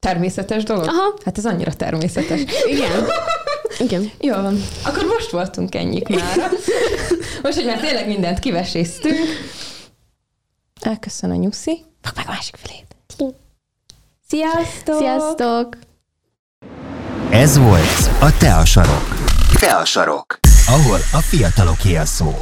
Természetes 0.08 0.62
dolog? 0.62 0.88
Aha. 0.88 1.14
Hát 1.24 1.38
ez 1.38 1.46
annyira 1.46 1.72
természetes. 1.74 2.40
Igen. 2.66 3.06
Igen. 3.78 4.10
Jó 4.20 4.34
van. 4.34 4.62
Akkor 4.84 5.04
most 5.04 5.30
voltunk 5.30 5.74
ennyik 5.74 6.08
már. 6.08 6.50
Most, 7.42 7.56
hogy 7.56 7.64
már 7.66 7.80
tényleg 7.80 8.06
mindent 8.06 8.38
kiveséztünk. 8.38 9.16
Elköszön 10.80 11.30
a 11.30 11.34
nyuszi. 11.34 11.84
Fog 12.02 12.16
meg 12.16 12.24
a 12.28 12.30
másik 12.30 12.56
felét. 12.56 12.86
Sziasztok! 14.28 14.98
Sziasztok! 14.98 15.76
Ez 17.30 17.58
volt 17.58 18.10
a 18.20 18.36
Te 18.36 18.54
a 18.54 18.64
sarok. 18.64 19.14
Te 19.60 19.70
a 19.74 19.84
sarok, 19.84 20.38
ahol 20.66 20.98
a 21.12 21.18
fiataloké 21.18 21.96
a 21.96 22.04
szó. 22.04 22.34